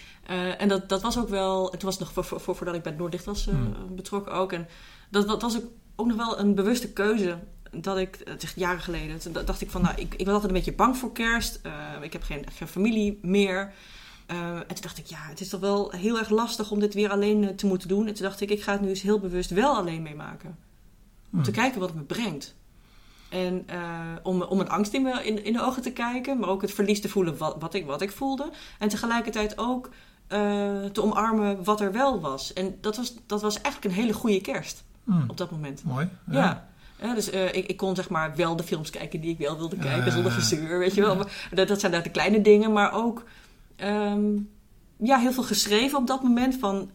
en 0.59 0.69
dat, 0.69 0.89
dat 0.89 1.03
was 1.03 1.19
ook 1.19 1.29
wel, 1.29 1.71
het 1.71 1.83
was 1.83 1.99
nog 1.99 2.13
voor, 2.13 2.25
voor, 2.25 2.57
voordat 2.57 2.75
ik 2.75 2.83
bij 2.83 2.93
Noordlicht 2.93 3.25
was 3.25 3.45
Hmm. 3.45 3.75
betrokken 3.97 4.33
ook. 4.33 4.53
En 4.53 4.69
dat, 5.11 5.29
dat 5.29 5.43
was 5.43 5.57
ook, 5.57 5.65
ook 5.97 6.07
nog 6.07 6.17
wel 6.17 6.39
een 6.39 6.55
bewuste 6.55 6.93
keuze 6.93 7.39
dat 7.83 7.99
ik, 7.99 8.19
het 8.25 8.43
is 8.43 8.53
jaren 8.57 8.81
geleden, 8.81 9.19
toen 9.19 9.33
dacht 9.45 9.61
ik 9.61 9.71
van, 9.71 9.83
nou, 9.83 9.95
ik, 9.97 10.15
ik 10.15 10.25
was 10.25 10.35
altijd 10.35 10.53
een 10.53 10.59
beetje 10.59 10.75
bang 10.75 10.97
voor 10.97 11.13
kerst. 11.13 11.61
Uh, 11.67 11.73
ik 12.01 12.13
heb 12.13 12.23
geen, 12.23 12.45
geen 12.53 12.69
familie 12.69 13.19
meer. 13.23 13.73
Uh, 14.31 14.57
en 14.57 14.67
toen 14.67 14.81
dacht 14.81 14.99
ik, 14.99 15.07
ja, 15.07 15.19
het 15.21 15.41
is 15.41 15.49
toch 15.49 15.61
wel 15.61 15.91
heel 15.91 16.19
erg 16.19 16.29
lastig 16.29 16.71
om 16.71 16.81
dit 16.81 16.95
weer 16.95 17.11
alleen 17.11 17.43
uh, 17.43 17.49
te 17.49 17.67
moeten 17.67 17.89
doen. 17.89 18.07
En 18.07 18.15
toen 18.15 18.25
dacht 18.25 18.41
ik, 18.41 18.51
ik 18.51 18.63
ga 18.63 18.73
het 18.73 18.81
nu 18.81 18.89
eens 18.89 19.03
heel 19.03 19.21
bewust 19.21 19.51
wel 19.51 19.77
alleen 19.77 20.03
meemaken. 20.03 20.59
Om 21.33 21.43
te 21.43 21.51
kijken 21.51 21.81
wat 21.81 21.89
het 21.89 21.99
me 21.99 22.05
brengt. 22.05 22.55
En 23.29 23.63
eh, 23.67 23.81
om, 24.23 24.43
om 24.43 24.61
een 24.61 24.69
angst 24.69 24.93
in, 24.93 25.03
me, 25.03 25.25
in, 25.25 25.45
in, 25.45 25.53
de 25.53 25.63
ogen 25.63 25.83
te 25.83 25.93
kijken, 25.93 26.39
maar 26.39 26.49
ook 26.49 26.63
het 26.63 26.73
verlies 26.73 27.01
te 27.01 27.09
voelen 27.09 27.37
wat, 27.37 27.57
wat, 27.59 27.75
ik, 27.75 27.87
wat 27.87 28.03
ik 28.03 28.13
voelde. 28.13 28.51
En 28.79 28.89
tegelijkertijd 28.89 29.59
ook 29.59 29.87
uh, 29.87 30.85
te 30.85 31.03
omarmen 31.03 31.65
wat 31.65 31.81
er 31.81 31.93
wel 31.93 32.21
was. 32.21 32.53
En 32.53 32.79
dat 32.81 32.97
was, 32.97 33.15
dat 33.27 33.43
was 33.43 33.55
eigenlijk 33.61 33.85
een 33.85 34.03
hele 34.03 34.13
goede 34.13 34.41
kerst 34.41 34.85
Hmm. 35.05 35.25
op 35.27 35.37
dat 35.37 35.51
moment. 35.51 35.85
Mooi. 35.85 36.09
Ja. 36.31 36.39
ja. 36.39 36.73
Ja, 37.03 37.15
dus 37.15 37.33
uh, 37.33 37.55
ik, 37.55 37.67
ik, 37.67 37.77
kon 37.77 37.95
zeg 37.95 38.09
maar 38.09 38.37
wel 38.37 38.57
de 38.57 38.63
films 38.63 38.91
kijken 38.91 39.21
die 39.21 39.31
ik 39.31 39.39
wel 39.39 39.57
wilde 39.57 39.77
kijken, 39.77 40.13
zonder 40.13 40.33
gezeur, 40.33 40.79
weet 40.79 40.95
je 40.95 41.01
wel. 41.01 41.17
Maar 41.17 41.49
Dat, 41.51 41.69
dat 41.69 41.81
zijn 41.81 41.93
nou 41.93 42.05
de 42.05 42.11
kleine 42.11 42.41
dingen, 42.41 42.73
maar 42.73 42.93
ook 42.93 43.25
um, 43.77 44.51
ja, 44.99 45.19
heel 45.19 45.33
veel 45.33 45.43
geschreven 45.43 45.99
op 45.99 46.07
dat 46.07 46.23
moment 46.23 46.57
van 46.59 46.91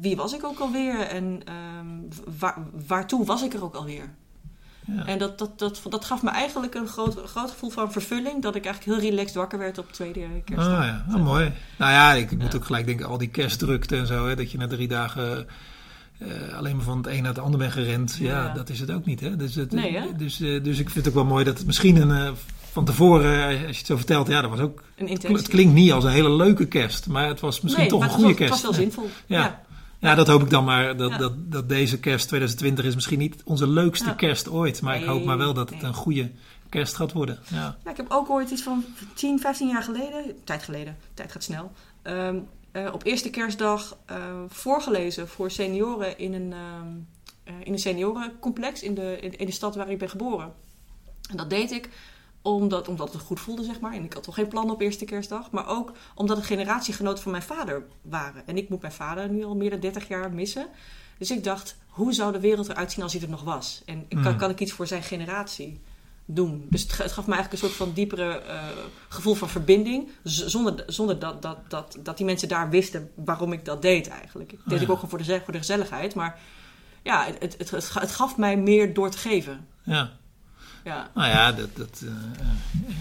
wie 0.00 0.16
was 0.16 0.34
ik 0.34 0.44
ook 0.44 0.58
alweer 0.58 1.00
en 1.00 1.40
um, 1.78 2.08
waar, 2.38 2.56
waartoe 2.86 3.24
was 3.24 3.42
ik 3.42 3.54
er 3.54 3.64
ook 3.64 3.74
alweer. 3.74 4.14
Ja. 4.96 5.06
En 5.06 5.18
dat, 5.18 5.38
dat, 5.38 5.58
dat, 5.58 5.82
dat 5.88 6.04
gaf 6.04 6.22
me 6.22 6.30
eigenlijk 6.30 6.74
een 6.74 6.86
groot, 6.86 7.20
groot 7.24 7.50
gevoel 7.50 7.70
van 7.70 7.92
vervulling. 7.92 8.42
Dat 8.42 8.54
ik 8.54 8.64
eigenlijk 8.64 9.00
heel 9.00 9.10
relaxed 9.10 9.36
wakker 9.36 9.58
werd 9.58 9.78
op 9.78 9.92
tweede 9.92 10.26
kerstdag. 10.44 10.78
Ah 10.78 10.84
ja, 10.84 11.04
ah, 11.10 11.24
mooi. 11.24 11.52
Nou 11.78 11.92
ja, 11.92 12.12
ik, 12.12 12.30
ik 12.30 12.38
moet 12.38 12.56
ook 12.56 12.64
gelijk 12.64 12.86
denken, 12.86 13.06
al 13.06 13.18
die 13.18 13.28
kerstdrukte 13.28 13.96
en 13.96 14.06
zo. 14.06 14.26
Hè, 14.26 14.36
dat 14.36 14.50
je 14.50 14.58
na 14.58 14.66
drie 14.66 14.88
dagen 14.88 15.46
uh, 16.18 16.56
alleen 16.56 16.76
maar 16.76 16.84
van 16.84 16.96
het 16.96 17.06
een 17.06 17.22
naar 17.22 17.34
het 17.34 17.42
ander 17.42 17.58
bent 17.58 17.72
gerend. 17.72 18.16
Ja, 18.20 18.44
Ja. 18.44 18.54
dat 18.54 18.68
is 18.68 18.80
het 18.80 18.90
ook 18.90 19.04
niet. 19.04 19.20
Hè? 19.20 19.36
Dus, 19.36 19.54
het, 19.54 19.72
Nee, 19.72 19.96
hè? 19.96 20.06
Dus, 20.16 20.40
uh, 20.40 20.62
dus 20.62 20.78
ik 20.78 20.90
vind 20.90 21.04
het 21.04 21.08
ook 21.08 21.20
wel 21.20 21.32
mooi 21.32 21.44
dat 21.44 21.58
het 21.58 21.66
misschien 21.66 21.96
een, 21.96 22.10
uh, 22.10 22.30
van 22.72 22.84
tevoren, 22.84 23.46
als 23.46 23.58
je 23.60 23.78
het 23.78 23.86
zo 23.86 23.96
vertelt, 23.96 24.28
ja, 24.28 24.40
dat 24.40 24.50
was 24.50 24.60
ook. 24.60 24.82
Een. 24.96 25.08
Het 25.08 25.48
klinkt 25.48 25.74
niet 25.74 25.92
als 25.92 26.04
een 26.04 26.10
hele 26.10 26.30
leuke 26.30 26.66
kerst, 26.66 27.06
maar 27.06 27.28
het 27.28 27.40
was 27.40 27.60
misschien 27.60 27.82
nee, 27.82 27.92
toch 27.92 28.02
een 28.02 28.10
goede 28.10 28.28
was, 28.28 28.36
kerst. 28.36 28.54
Het 28.54 28.62
was 28.62 28.76
wel 28.76 28.84
zinvol. 28.84 29.08
Ja. 29.26 29.40
Ja. 29.40 29.66
Ja, 30.00 30.14
dat 30.14 30.26
hoop 30.28 30.42
ik 30.42 30.50
dan 30.50 30.64
maar. 30.64 30.96
Dat, 30.96 31.10
Ja. 31.10 31.18
dat, 31.18 31.32
dat 31.36 31.68
deze 31.68 32.00
kerst 32.00 32.28
2020 32.28 32.84
is 32.84 32.94
misschien 32.94 33.18
niet 33.18 33.42
onze 33.44 33.68
leukste 33.68 34.08
Ja. 34.08 34.12
kerst 34.14 34.48
ooit. 34.48 34.82
Maar 34.82 34.96
ik 34.96 35.04
hoop 35.04 35.24
maar 35.24 35.38
wel 35.38 35.54
dat 35.54 35.70
het 35.70 35.80
nee. 35.80 35.88
een 35.88 35.96
goede 35.96 36.30
kerst 36.68 36.94
gaat 36.94 37.12
worden. 37.12 37.38
Ja. 37.48 37.76
Ja, 37.84 37.90
ik 37.90 37.96
heb 37.96 38.06
ook 38.08 38.30
ooit 38.30 38.50
iets 38.50 38.62
van 38.62 38.84
10, 39.14 39.40
15 39.40 39.68
jaar 39.68 39.82
geleden, 39.82 40.44
tijd 40.44 40.62
geleden, 40.62 40.96
tijd 41.14 41.32
gaat 41.32 41.42
snel, 41.42 41.72
ehm, 42.02 42.36
eh, 42.72 42.92
op 42.92 43.04
eerste 43.04 43.30
kerstdag 43.30 43.96
eh, 44.06 44.16
voorgelezen 44.48 45.28
voor 45.28 45.50
senioren 45.50 46.18
in 46.18 46.34
een, 46.34 46.52
ehm, 46.52 46.86
eh, 47.44 47.54
in 47.66 47.72
een 47.72 47.78
seniorencomplex 47.78 48.82
in 48.82 48.94
de, 48.94 49.18
in, 49.20 49.38
in 49.38 49.46
de 49.46 49.52
stad 49.52 49.74
waar 49.74 49.90
ik 49.90 49.98
ben 49.98 50.10
geboren. 50.10 50.52
En 51.30 51.36
dat 51.36 51.50
deed 51.50 51.70
ik 51.70 51.88
omdat, 52.42 52.88
omdat 52.88 53.12
het 53.12 53.22
goed 53.22 53.40
voelde, 53.40 53.64
zeg 53.64 53.80
maar. 53.80 53.92
En 53.92 54.04
ik 54.04 54.12
had 54.12 54.22
toch 54.22 54.34
geen 54.34 54.48
plan 54.48 54.70
op 54.70 54.80
eerste 54.80 55.04
kerstdag. 55.04 55.50
Maar 55.50 55.68
ook 55.68 55.92
omdat 56.14 56.36
het 56.36 56.46
generatiegenoten 56.46 57.22
van 57.22 57.30
mijn 57.32 57.42
vader 57.42 57.82
waren. 58.02 58.42
En 58.46 58.56
ik 58.56 58.68
moet 58.68 58.80
mijn 58.80 58.92
vader 58.92 59.28
nu 59.28 59.44
al 59.44 59.56
meer 59.56 59.70
dan 59.70 59.80
30 59.80 60.08
jaar 60.08 60.32
missen. 60.32 60.66
Dus 61.18 61.30
ik 61.30 61.44
dacht, 61.44 61.76
hoe 61.88 62.12
zou 62.12 62.32
de 62.32 62.40
wereld 62.40 62.68
eruit 62.68 62.92
zien 62.92 63.02
als 63.02 63.12
hij 63.12 63.22
er 63.22 63.28
nog 63.28 63.42
was? 63.42 63.82
En 63.86 64.08
kan, 64.08 64.32
Mm. 64.32 64.38
kan 64.38 64.50
ik 64.50 64.60
iets 64.60 64.72
voor 64.72 64.86
zijn 64.86 65.02
generatie 65.02 65.80
doen? 66.24 66.66
Dus 66.70 66.82
het, 66.82 66.92
gaf 66.92 67.26
me 67.26 67.32
eigenlijk 67.34 67.52
een 67.52 67.58
soort 67.68 67.72
van 67.80 67.92
diepere 67.92 68.38
eh, 68.40 68.62
gevoel 69.08 69.34
van 69.34 69.48
verbinding. 69.48 70.08
Zonder, 70.22 70.84
zonder 70.86 71.18
dat, 71.18 71.42
dat, 71.42 71.58
dat, 71.68 71.96
dat 72.02 72.16
die 72.16 72.26
mensen 72.26 72.48
daar 72.48 72.70
wisten 72.70 73.10
waarom 73.14 73.52
ik 73.52 73.64
dat 73.64 73.82
deed 73.82 74.08
eigenlijk. 74.08 74.52
Ik 74.52 74.58
deed 74.58 74.72
Oh 74.72 74.78
ja. 74.78 74.84
ik 74.84 74.90
ook 74.90 74.94
gewoon 74.94 75.10
voor 75.10 75.18
de, 75.18 75.24
ze- 75.24 75.40
voor 75.44 75.52
de 75.52 75.58
gezelligheid. 75.58 76.14
Maar 76.14 76.38
ja, 77.02 77.26
het, 77.38 77.54
het, 77.58 77.70
het 77.94 78.10
gaf 78.12 78.36
mij 78.36 78.56
meer 78.56 78.94
door 78.94 79.10
te 79.10 79.18
geven. 79.18 79.66
ja. 79.82 80.10
Ja. 80.88 81.10
Nou 81.14 81.28
ja, 81.28 81.52
dat. 81.52 81.76
dat 81.76 82.02
eh, 82.04 82.46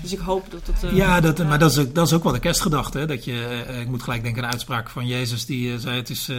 Dus 0.01 0.13
ik 0.13 0.19
hoop 0.19 0.51
dat 0.51 0.67
het... 0.67 0.83
eh, 0.83 0.95
ja, 0.95 1.21
dat, 1.21 1.37
maar 1.37 1.59
dat 1.59 1.71
is, 1.71 1.77
ook, 1.77 1.95
dat 1.95 2.07
is 2.07 2.13
ook 2.13 2.23
wel 2.23 2.33
de 2.33 2.39
kerstgedachte. 2.39 2.97
Hè? 2.97 3.05
Dat 3.05 3.25
je, 3.25 3.63
eh, 3.67 3.79
ik 3.79 3.87
moet 3.87 4.03
gelijk 4.03 4.23
denken 4.23 4.41
aan 4.41 4.47
de 4.47 4.53
uitspraak 4.53 4.89
van 4.89 5.07
Jezus, 5.07 5.45
die 5.45 5.73
eh, 5.73 5.79
zei: 5.79 5.95
Het 5.95 6.09
is. 6.09 6.31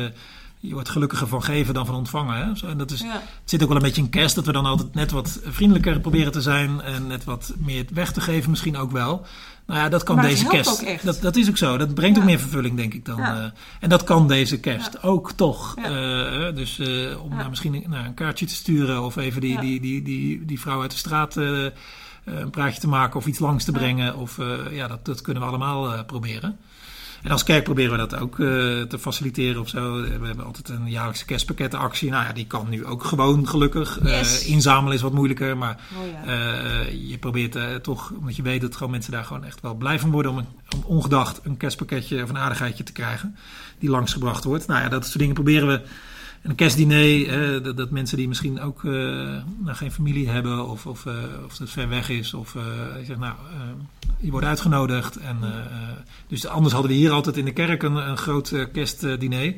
Je 0.60 0.72
wordt 0.72 0.88
gelukkiger 0.88 1.26
van 1.28 1.42
geven 1.42 1.74
dan 1.74 1.86
van 1.86 1.94
ontvangen. 1.94 2.36
Hè? 2.46 2.56
Zo, 2.56 2.66
en 2.66 2.78
dat 2.78 2.90
is, 2.90 3.00
Ja. 3.00 3.12
Het 3.12 3.22
zit 3.44 3.62
ook 3.62 3.68
wel 3.68 3.76
een 3.76 3.82
beetje 3.82 4.02
in 4.02 4.08
kerst 4.10 4.34
dat 4.34 4.46
we 4.46 4.52
dan 4.52 4.66
altijd 4.66 4.94
net 4.94 5.10
wat 5.10 5.40
vriendelijker 5.44 6.00
proberen 6.00 6.32
te 6.32 6.40
zijn. 6.42 6.80
En 6.80 7.06
net 7.06 7.24
wat 7.24 7.54
meer 7.58 7.84
weg 7.92 8.12
te 8.12 8.20
geven, 8.20 8.50
misschien 8.50 8.76
ook 8.76 8.90
wel. 8.90 9.26
Nou 9.66 9.80
ja, 9.80 9.88
dat 9.88 10.02
kan 10.02 10.20
deze 10.20 10.46
kerst. 10.46 10.70
ook 10.70 10.86
echt. 10.86 11.04
Dat, 11.04 11.20
dat 11.20 11.36
is 11.36 11.48
ook 11.48 11.56
zo. 11.56 11.76
Dat 11.76 11.94
brengt 11.94 12.16
Ja. 12.16 12.22
ook 12.22 12.28
meer 12.28 12.38
vervulling, 12.38 12.76
denk 12.76 12.94
ik 12.94 13.04
dan. 13.04 13.16
Ja. 13.16 13.38
eh. 13.40 13.50
en 13.80 13.88
dat 13.88 14.04
kan 14.04 14.28
deze 14.28 14.60
kerst 14.60 14.92
Ja. 14.92 15.08
ook 15.08 15.32
toch. 15.32 15.74
Eh, 15.76 16.54
dus 16.54 16.78
eh, 16.78 17.22
om 17.24 17.34
nou, 17.34 17.48
misschien 17.48 17.84
nou, 17.88 18.04
een 18.06 18.14
kaartje 18.14 18.46
te 18.46 18.54
sturen. 18.54 19.02
Of 19.04 19.16
even 19.16 19.40
die, 19.40 19.60
die, 19.60 19.80
die, 19.80 20.02
die, 20.02 20.44
die 20.44 20.60
vrouw 20.60 20.80
uit 20.80 20.90
de 20.90 20.96
straat 20.96 21.36
een 21.36 22.50
praatje 22.50 22.80
te 22.80 22.88
maken. 22.88 23.16
Of 23.20 23.26
iets 23.26 23.38
langs 23.38 23.64
te 23.64 23.72
brengen. 23.72 24.16
Of 24.16 24.38
ja, 24.70 24.86
dat, 24.88 25.04
dat 25.04 25.20
kunnen 25.20 25.42
we 25.42 25.48
allemaal 25.48 26.04
proberen. 26.04 26.58
En 27.22 27.30
als 27.30 27.44
kerk 27.44 27.64
proberen 27.64 27.90
we 27.90 27.96
dat 27.96 28.16
ook 28.16 28.32
eh, 28.32 28.46
te 28.82 28.98
faciliteren 29.00 29.60
of 29.60 29.68
zo. 29.68 30.02
We 30.02 30.26
hebben 30.26 30.44
altijd 30.44 30.68
een 30.68 30.90
jaarlijkse 30.90 31.24
kerstpakkettenactie. 31.24 32.10
Nou 32.10 32.24
ja, 32.26 32.32
die 32.32 32.46
kan 32.46 32.68
nu 32.68 32.84
ook 32.84 33.04
gewoon 33.04 33.48
gelukkig. 33.48 33.98
Eh, 33.98 34.48
inzamelen 34.48 34.94
is 34.94 35.02
wat 35.02 35.12
moeilijker, 35.12 35.56
maar 35.56 35.80
Oh 35.96 36.06
ja. 36.06 36.24
eh, 36.24 37.08
je 37.08 37.18
probeert 37.18 37.82
toch, 37.82 38.12
omdat 38.18 38.36
je 38.36 38.42
weet 38.42 38.60
dat 38.60 38.76
gewoon 38.76 38.90
mensen 38.90 39.12
daar 39.12 39.24
gewoon 39.24 39.44
echt 39.44 39.60
wel 39.60 39.74
blij 39.74 39.98
van 39.98 40.10
worden 40.10 40.30
om, 40.30 40.38
een, 40.38 40.46
om 40.76 40.82
ongedacht 40.84 41.40
een 41.42 41.56
kerstpakketje 41.56 42.22
of 42.22 42.28
een 42.28 42.38
aardigheidje 42.38 42.84
te 42.84 42.92
krijgen 42.92 43.36
die 43.78 43.90
langsgebracht 43.90 44.44
wordt. 44.44 44.66
Nou 44.66 44.82
ja, 44.82 44.88
dat 44.88 45.06
soort 45.06 45.18
dingen 45.18 45.34
proberen 45.34 45.68
we. 45.68 45.82
En 46.42 46.50
een 46.50 46.56
kerstdiner, 46.56 47.28
eh, 47.28 47.62
dat, 47.62 47.76
dat 47.76 47.90
mensen 47.90 48.16
die 48.16 48.28
misschien 48.28 48.60
ook 48.60 48.84
eh, 48.84 48.92
nou, 48.92 49.72
geen 49.72 49.92
familie 49.92 50.28
hebben 50.28 50.68
of, 50.68 50.86
of, 50.86 51.06
eh, 51.06 51.14
of 51.44 51.58
het 51.58 51.70
ver 51.70 51.88
weg 51.88 52.08
is. 52.08 52.34
Of 52.34 52.52
je 52.98 53.04
zegt, 53.04 53.18
nou, 53.18 53.34
je 54.20 54.30
wordt 54.30 54.46
uitgenodigd. 54.46 55.16
En, 55.16 55.36
eh, 55.42 55.48
eh, 55.58 55.64
dus 56.26 56.46
anders 56.46 56.72
hadden 56.72 56.90
we 56.92 56.96
hier 56.96 57.10
altijd 57.10 57.36
in 57.36 57.44
de 57.44 57.52
kerk 57.52 57.82
een, 57.82 57.96
een 57.96 58.16
groot 58.16 58.50
eh, 58.50 58.64
kerstdiner. 58.72 59.54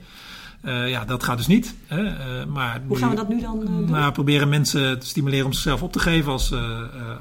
Ja, 0.62 1.04
dat 1.04 1.22
gaat 1.22 1.36
dus 1.36 1.46
niet. 1.46 1.74
Hè? 1.86 2.46
Maar 2.46 2.82
Hoe 2.86 2.96
gaan 2.96 3.10
we 3.10 3.16
dat 3.16 3.28
nu 3.28 3.40
dan 3.40 3.60
eh, 3.60 3.66
doen? 3.66 3.90
nou, 3.90 4.12
proberen 4.12 4.48
mensen 4.48 4.98
te 4.98 5.06
stimuleren 5.06 5.46
om 5.46 5.52
zichzelf 5.52 5.82
op 5.82 5.92
te 5.92 5.98
geven 5.98 6.32
als, 6.32 6.54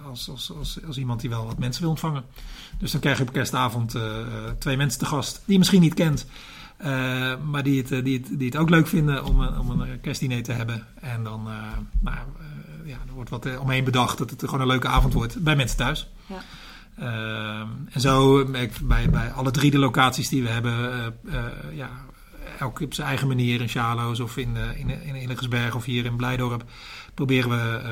als, 0.09 0.29
als, 0.29 0.51
als, 0.57 0.79
als 0.87 0.97
iemand 0.97 1.21
die 1.21 1.29
wel 1.29 1.45
wat 1.45 1.57
mensen 1.57 1.81
wil 1.81 1.89
ontvangen. 1.91 2.23
Dus 2.79 2.91
dan 2.91 3.01
krijg 3.01 3.17
je 3.17 3.23
op 3.23 3.33
kerstavond 3.33 3.95
twee 4.57 4.77
mensen 4.77 4.99
te 4.99 5.05
gast 5.05 5.35
die 5.45 5.53
je 5.53 5.57
misschien 5.57 5.81
niet 5.81 5.93
kent. 5.93 6.25
maar 7.51 7.63
die 7.63 7.77
het, 7.85 8.05
die, 8.05 8.17
het, 8.17 8.27
die 8.39 8.45
het 8.47 8.55
ook 8.57 8.69
leuk 8.69 8.87
vinden 8.87 9.25
om, 9.25 9.39
een- 9.39 9.59
om 9.59 9.69
een 9.81 10.01
kerstdiner 10.01 10.43
te 10.43 10.51
hebben. 10.51 10.85
En 11.01 11.23
dan 11.23 11.43
nou, 11.99 12.17
ja, 12.85 12.97
er 13.07 13.13
wordt 13.13 13.29
wat 13.29 13.57
omheen 13.59 13.83
bedacht 13.83 14.17
dat 14.17 14.29
het 14.29 14.39
gewoon 14.43 14.61
een 14.61 14.67
leuke 14.67 14.87
avond 14.87 15.13
wordt 15.13 15.43
bij 15.43 15.55
mensen 15.55 15.77
thuis. 15.77 16.09
Ja. 16.25 16.35
Ehm, 16.99 17.67
en 17.89 18.01
zo 18.01 18.45
bij, 18.45 19.09
bij 19.09 19.31
alle 19.31 19.51
drie 19.51 19.71
de 19.71 19.79
locaties 19.79 20.29
die 20.29 20.43
we 20.43 20.49
hebben, 20.49 20.93
eh, 20.93 21.05
eh, 21.35 21.43
ja, 21.73 21.89
elk 22.59 22.81
op 22.81 22.93
zijn 22.93 23.07
eigen 23.07 23.27
manier 23.27 23.61
in 23.61 23.69
Sjaloos 23.69 24.19
of 24.19 24.37
in, 24.37 24.57
eh, 24.57 24.79
in, 24.79 24.89
in 25.03 25.15
Illigersberg 25.15 25.75
of 25.75 25.85
hier 25.85 26.05
in 26.05 26.15
Blijdorp, 26.15 26.63
proberen 27.13 27.49
we 27.49 27.77
eh, 27.83 27.91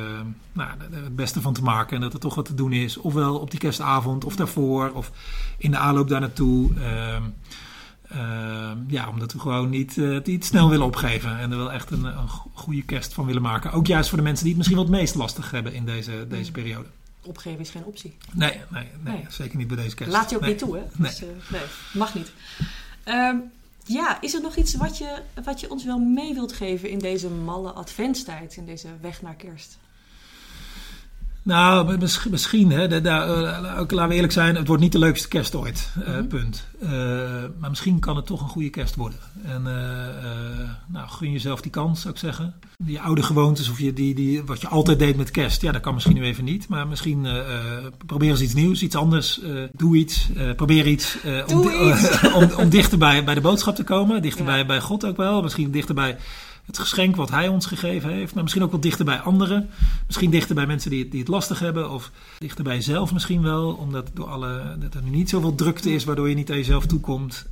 nou, 0.52 0.70
het 0.92 1.16
beste 1.16 1.42
van 1.42 1.54
te 1.54 1.64
maken 1.64 1.96
en 1.96 2.02
dat 2.02 2.14
er 2.14 2.20
toch 2.20 2.36
wat 2.36 2.46
te 2.46 2.54
doen 2.54 2.74
is. 2.74 2.98
Ofwel 2.98 3.40
op 3.40 3.52
die 3.52 3.60
kerstavond 3.60 4.26
of 4.26 4.36
daarvoor 4.36 4.92
of 4.92 5.12
in 5.58 5.72
de 5.72 5.78
aanloop 5.78 6.10
daar 6.10 6.20
naartoe. 6.20 6.74
Ehm, 6.74 7.24
ehm, 8.08 8.78
ja, 8.88 9.10
omdat 9.10 9.34
we 9.34 9.40
gewoon 9.40 9.70
niet, 9.70 9.98
niet 10.24 10.46
snel 10.46 10.70
willen 10.70 10.86
opgeven 10.86 11.40
en 11.40 11.52
er 11.52 11.58
wel 11.58 11.72
echt 11.72 11.92
een, 11.92 12.04
een 12.04 12.30
go- 12.30 12.52
goede 12.54 12.84
kerst 12.84 13.14
van 13.14 13.26
willen 13.26 13.42
maken. 13.42 13.72
Ook 13.72 13.88
juist 13.88 14.10
voor 14.10 14.18
de 14.18 14.24
mensen 14.24 14.44
die 14.44 14.54
het 14.54 14.58
misschien 14.58 14.84
wat 14.84 14.88
het 14.92 15.02
meest 15.02 15.16
lastig 15.16 15.52
hebben 15.52 15.74
in 15.74 15.86
deze, 15.86 16.26
deze 16.30 16.52
periode. 16.52 16.88
Opgeven 17.28 17.60
is 17.60 17.70
geen 17.70 17.86
optie. 17.86 18.18
Nee, 18.34 18.62
nee, 18.70 18.88
nee, 19.04 19.14
Nee. 19.14 19.26
zeker 19.30 19.58
niet 19.58 19.68
bij 19.68 19.78
deze 19.78 19.96
kerst. 19.96 20.12
Laat 20.12 20.30
je 20.30 20.36
ook 20.36 20.42
Nee. 20.42 20.50
niet 20.50 20.60
toe, 20.60 20.76
hè? 20.76 20.82
Nee. 20.82 21.10
Dus, 21.12 21.22
eh, 21.22 21.28
nee, 21.52 21.62
mag 21.94 22.16
niet. 22.16 22.32
Ehm, 23.04 23.36
ja, 23.86 24.22
is 24.22 24.34
er 24.34 24.42
nog 24.42 24.56
iets 24.56 24.74
wat 24.76 24.98
je, 24.98 25.22
wat 25.44 25.60
je 25.60 25.72
ons 25.72 25.86
wel 25.86 26.00
mee 26.00 26.34
wilt 26.34 26.54
geven 26.54 26.90
in 26.90 27.00
deze 27.00 27.30
malle 27.30 27.72
adventstijd, 27.72 28.56
in 28.56 28.66
deze 28.66 28.88
weg 29.02 29.22
naar 29.22 29.36
kerst? 29.36 29.78
Nou, 31.48 31.98
mis- 31.98 32.26
misschien, 32.30 32.72
hè, 32.72 32.88
de- 32.88 33.02
daar, 33.02 33.30
eh, 33.30 33.80
ook, 33.80 33.92
laten 33.92 34.10
we 34.10 34.16
eerlijk 34.16 34.34
zijn, 34.34 34.56
het 34.56 34.68
wordt 34.68 34.82
niet 34.84 34.92
de 34.92 35.00
leukste 35.00 35.28
kerst 35.28 35.56
ooit. 35.56 35.90
eh, 36.06 36.14
Mhm. 36.14 36.28
Punt. 36.28 36.68
Eh, 36.82 36.90
maar 37.60 37.70
misschien 37.70 38.00
kan 38.00 38.16
het 38.16 38.26
toch 38.26 38.42
een 38.42 38.48
goede 38.48 38.70
kerst 38.70 38.96
worden. 38.96 39.18
En 39.46 39.62
nou, 40.88 41.08
gun 41.10 41.32
jezelf 41.32 41.62
die 41.62 41.72
kans, 41.72 42.02
zou 42.02 42.14
ik 42.14 42.20
zeggen. 42.20 42.54
Die 42.84 43.00
oude 43.02 43.24
gewoontes, 43.24 43.70
of 43.70 43.80
je, 43.80 43.94
die, 43.94 44.16
die, 44.16 44.44
wat 44.44 44.62
je 44.62 44.68
altijd 44.68 45.00
deed 45.00 45.18
met 45.18 45.32
kerst, 45.32 45.62
ja, 45.62 45.72
dat 45.72 45.82
kan 45.82 45.94
misschien 45.94 46.16
nu 46.16 46.24
even 46.24 46.44
niet. 46.44 46.68
Maar 46.68 46.88
misschien 46.88 47.28
probeer 48.06 48.30
eens 48.30 48.42
iets 48.42 48.54
nieuws, 48.54 48.82
iets 48.82 48.96
anders. 48.96 49.42
doe 49.72 49.96
iets, 49.96 50.30
probeer 50.56 50.88
iets. 50.88 51.18
om, 51.48 51.62
Doe 51.62 51.72
di- 51.72 51.90
iets. 51.90 52.22
om, 52.40 52.50
om 52.58 52.70
dichter 52.70 52.98
bij, 52.98 53.24
bij 53.24 53.34
de 53.36 53.42
boodschap 53.42 53.76
te 53.76 53.84
komen. 53.84 54.22
Dichter 54.22 54.46
Ja. 54.46 54.52
bij, 54.52 54.66
bij 54.66 54.80
God 54.82 55.06
ook 55.06 55.18
wel. 55.18 55.42
Misschien 55.42 55.72
dichter 55.72 55.96
bij 55.96 56.18
het 56.68 56.78
geschenk 56.78 57.16
wat 57.16 57.30
hij 57.30 57.48
ons 57.48 57.66
gegeven 57.66 58.10
heeft. 58.10 58.34
Maar 58.34 58.44
misschien 58.44 58.64
ook 58.64 58.72
wat 58.72 58.82
dichter 58.82 59.06
bij 59.06 59.20
anderen. 59.20 59.70
Misschien 60.06 60.30
dichter 60.30 60.56
bij 60.56 60.66
mensen 60.68 60.90
die, 60.90 61.10
die 61.10 61.20
het 61.20 61.28
lastig 61.30 61.60
hebben. 61.60 61.92
Of 61.92 62.12
dichter 62.38 62.64
bij 62.64 62.76
jezelf 62.76 63.14
misschien 63.14 63.42
wel. 63.42 63.74
Omdat 63.74 64.10
door 64.14 64.28
alle, 64.28 64.76
dat 64.80 64.94
er 64.94 65.04
nu 65.04 65.10
niet 65.10 65.30
zoveel 65.30 65.56
drukte 65.56 65.92
is 65.94 66.04
waardoor 66.04 66.30
je 66.30 66.36
niet 66.36 66.50
aan 66.52 66.58
jezelf 66.58 66.86
toekomt. 66.86 67.46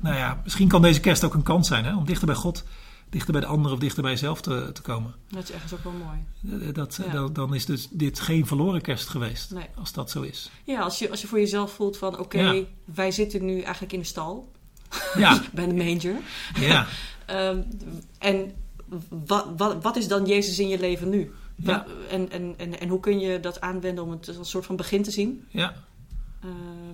Nou 0.00 0.16
ja, 0.16 0.40
misschien 0.44 0.68
kan 0.68 0.82
deze 0.82 1.00
kerst 1.00 1.24
ook 1.24 1.34
een 1.34 1.42
kans 1.42 1.68
zijn 1.68 1.84
hè, 1.84 1.96
om 1.96 2.04
dichter 2.04 2.26
bij 2.26 2.34
God, 2.36 2.64
dichter 3.10 3.32
bij 3.32 3.40
de 3.40 3.46
anderen 3.46 3.72
of 3.72 3.78
dichter 3.78 4.02
bij 4.02 4.10
jezelf 4.12 4.40
te, 4.40 4.70
te 4.72 4.82
komen. 4.82 5.14
Dat 5.28 5.42
is 5.42 5.52
ergens 5.52 5.72
ook 5.74 5.84
wel 5.84 5.92
mooi. 5.92 6.62
Eh, 6.68 6.74
Dat, 6.74 7.00
Ja. 7.06 7.12
dan, 7.12 7.32
dan 7.32 7.54
is 7.54 7.66
dus 7.66 7.88
dit 7.90 8.20
geen 8.20 8.46
verloren 8.46 8.80
kerst 8.80 9.08
geweest. 9.08 9.50
Nee. 9.50 9.66
Als 9.78 9.92
dat 9.92 10.10
zo 10.10 10.22
is. 10.22 10.50
Ja, 10.64 10.80
als 10.80 10.98
je, 10.98 11.10
als 11.10 11.20
je 11.20 11.26
voor 11.26 11.38
jezelf 11.38 11.72
voelt 11.72 11.96
van 11.96 12.18
oké, 12.18 12.40
Ja. 12.40 12.62
wij 12.84 13.10
zitten 13.10 13.44
nu 13.44 13.60
eigenlijk 13.60 13.92
in 13.92 13.98
de 14.00 14.04
stal. 14.06 14.50
Ja, 15.18 15.40
Bij 15.52 15.66
de 15.66 15.74
manger. 15.74 16.16
ja. 16.60 16.86
Ehm, 17.26 17.58
en 18.18 18.52
wat, 19.26 19.46
wat, 19.56 19.82
wat 19.82 19.96
is 19.96 20.08
dan 20.08 20.26
Jezus 20.26 20.58
in 20.58 20.68
je 20.68 20.78
leven 20.80 21.08
nu? 21.08 21.32
Ja. 21.56 21.86
En, 22.10 22.30
en, 22.30 22.54
en, 22.56 22.80
en 22.80 22.88
hoe 22.88 23.00
kun 23.00 23.20
je 23.20 23.40
dat 23.40 23.60
aanwenden 23.60 24.04
om 24.04 24.10
het 24.10 24.28
als 24.28 24.36
een 24.36 24.44
soort 24.44 24.66
van 24.66 24.76
begin 24.76 25.02
te 25.02 25.10
zien? 25.10 25.44
ja. 25.48 25.74
Eh, 26.42 26.48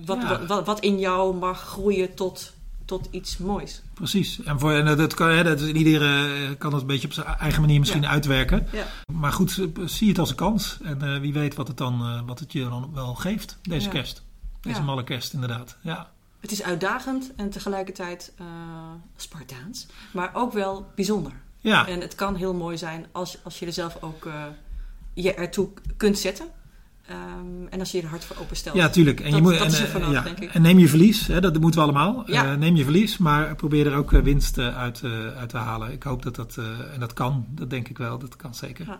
wat, 0.05 0.21
Ja. 0.21 0.27
wat, 0.29 0.47
wat, 0.47 0.65
wat 0.65 0.79
in 0.79 0.99
jou 0.99 1.35
mag 1.35 1.59
groeien 1.61 2.13
tot, 2.15 2.53
tot 2.85 3.07
iets 3.11 3.37
moois. 3.37 3.81
Precies. 3.93 4.43
En, 4.43 4.59
voor, 4.59 4.71
en 4.73 4.97
dat 4.97 5.13
kan, 5.13 5.29
hè, 5.29 5.43
dat 5.43 5.59
is, 5.59 5.71
iedereen 5.71 6.49
eh, 6.51 6.57
kan 6.57 6.71
het 6.73 6.81
een 6.81 6.87
beetje 6.87 7.07
op 7.07 7.13
zijn 7.13 7.25
eigen 7.27 7.61
manier 7.61 7.79
misschien 7.79 8.01
Ja. 8.01 8.09
uitwerken. 8.09 8.67
Ja. 8.71 8.85
Maar 9.13 9.31
goed, 9.33 9.57
eh, 9.57 9.85
zie 9.85 10.09
het 10.09 10.19
als 10.19 10.29
een 10.29 10.35
kans. 10.35 10.77
En 10.83 11.21
wie 11.21 11.33
weet 11.33 11.55
wat 11.55 11.67
het, 11.67 11.77
dan, 11.77 12.25
wat 12.25 12.39
het 12.39 12.51
je 12.53 12.63
dan 12.63 12.91
wel 12.93 13.15
geeft, 13.15 13.57
deze 13.61 13.89
kerst. 13.89 14.23
Deze 14.61 14.81
malle 14.81 15.03
kerst, 15.03 15.33
inderdaad. 15.33 15.77
Ja. 15.81 16.09
Het 16.39 16.51
is 16.51 16.63
uitdagend 16.63 17.31
en 17.35 17.49
tegelijkertijd 17.49 18.31
eh, 18.37 18.45
Spartaans, 19.15 19.87
maar 20.11 20.29
ook 20.33 20.53
wel 20.53 20.91
bijzonder. 20.95 21.31
Ja. 21.59 21.87
En 21.87 22.01
het 22.01 22.15
kan 22.15 22.35
heel 22.35 22.53
mooi 22.53 22.77
zijn 22.77 23.05
als, 23.11 23.37
als 23.43 23.59
je 23.59 23.65
er 23.65 23.73
zelf 23.73 23.97
ook 24.01 24.25
eh, 24.25 24.43
je 25.13 25.33
ertoe 25.33 25.69
kunt 25.97 26.17
zetten. 26.17 26.45
Ehm, 27.07 27.67
en 27.69 27.79
als 27.79 27.91
je 27.91 27.97
je 27.97 28.03
er 28.03 28.09
hard 28.09 28.23
voor 28.23 28.35
openstelt. 28.39 28.75
Ja, 28.75 28.89
tuurlijk. 28.89 29.19
En, 29.19 29.25
Dat- 29.25 29.35
je 29.35 29.41
moet, 29.41 29.51
dat 29.53 29.61
en, 29.61 29.67
is 29.67 29.79
eh, 29.79 29.85
vanaf, 29.85 30.11
ja. 30.11 30.21
denk 30.21 30.39
ik. 30.39 30.53
en 30.53 30.61
neem 30.61 30.79
je 30.79 30.87
verlies, 30.87 31.27
hè, 31.27 31.41
dat 31.41 31.59
moeten 31.59 31.79
we 31.79 31.85
allemaal. 31.85 32.31
Ja. 32.31 32.55
Neem 32.55 32.75
je 32.75 32.83
verlies, 32.83 33.17
maar 33.17 33.55
probeer 33.55 33.87
er 33.87 33.95
ook 33.95 34.11
winst 34.11 34.57
uit, 34.57 35.01
uit 35.37 35.49
te 35.49 35.57
halen. 35.57 35.91
Ik 35.91 36.03
hoop 36.03 36.23
dat 36.23 36.35
dat, 36.35 36.57
en 36.93 36.99
dat 36.99 37.13
kan, 37.13 37.45
dat 37.49 37.69
denk 37.69 37.87
ik 37.87 37.97
wel, 37.97 38.19
dat 38.19 38.35
kan 38.35 38.55
zeker. 38.55 38.85
Ja. 38.85 38.99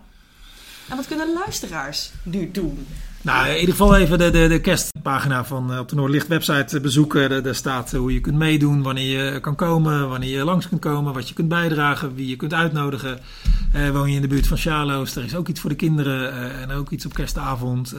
En 0.89 0.95
wat 0.95 1.07
kunnen 1.07 1.33
luisteraars 1.33 2.11
nu 2.23 2.51
doen? 2.51 2.87
Nou, 3.21 3.47
in 3.47 3.59
ieder 3.59 3.75
geval 3.75 3.95
even 3.95 4.17
de, 4.17 4.29
de, 4.29 4.47
de 4.47 4.61
kerstpagina 4.61 5.45
van 5.45 5.73
eh, 5.73 5.79
op 5.79 5.89
de 5.89 5.95
Noordlicht 5.95 6.27
website 6.27 6.75
eh, 6.75 6.81
bezoeken. 6.81 7.43
Daar, 7.43 7.55
staat 7.55 7.93
eh, 7.93 7.99
hoe 7.99 8.13
je 8.13 8.21
kunt 8.21 8.37
meedoen, 8.37 8.81
wanneer 8.81 9.33
je 9.33 9.39
kan 9.39 9.55
komen, 9.55 10.09
wanneer 10.09 10.37
je 10.37 10.43
langs 10.43 10.67
kunt 10.67 10.81
komen, 10.81 11.13
wat 11.13 11.27
je 11.27 11.33
kunt 11.33 11.47
bijdragen, 11.47 12.15
wie 12.15 12.27
je 12.27 12.35
kunt 12.35 12.53
uitnodigen. 12.53 13.19
Eh, 13.73 13.89
woon 13.89 14.09
je 14.09 14.15
in 14.15 14.21
de 14.21 14.27
buurt 14.27 14.47
van 14.47 14.57
Charloes, 14.57 15.15
er 15.15 15.23
is 15.23 15.35
ook 15.35 15.47
iets 15.47 15.59
voor 15.59 15.69
de 15.69 15.75
kinderen 15.75 16.53
en 16.59 16.71
ook 16.71 16.89
iets 16.89 17.05
op 17.05 17.13
kerstavond 17.13 17.95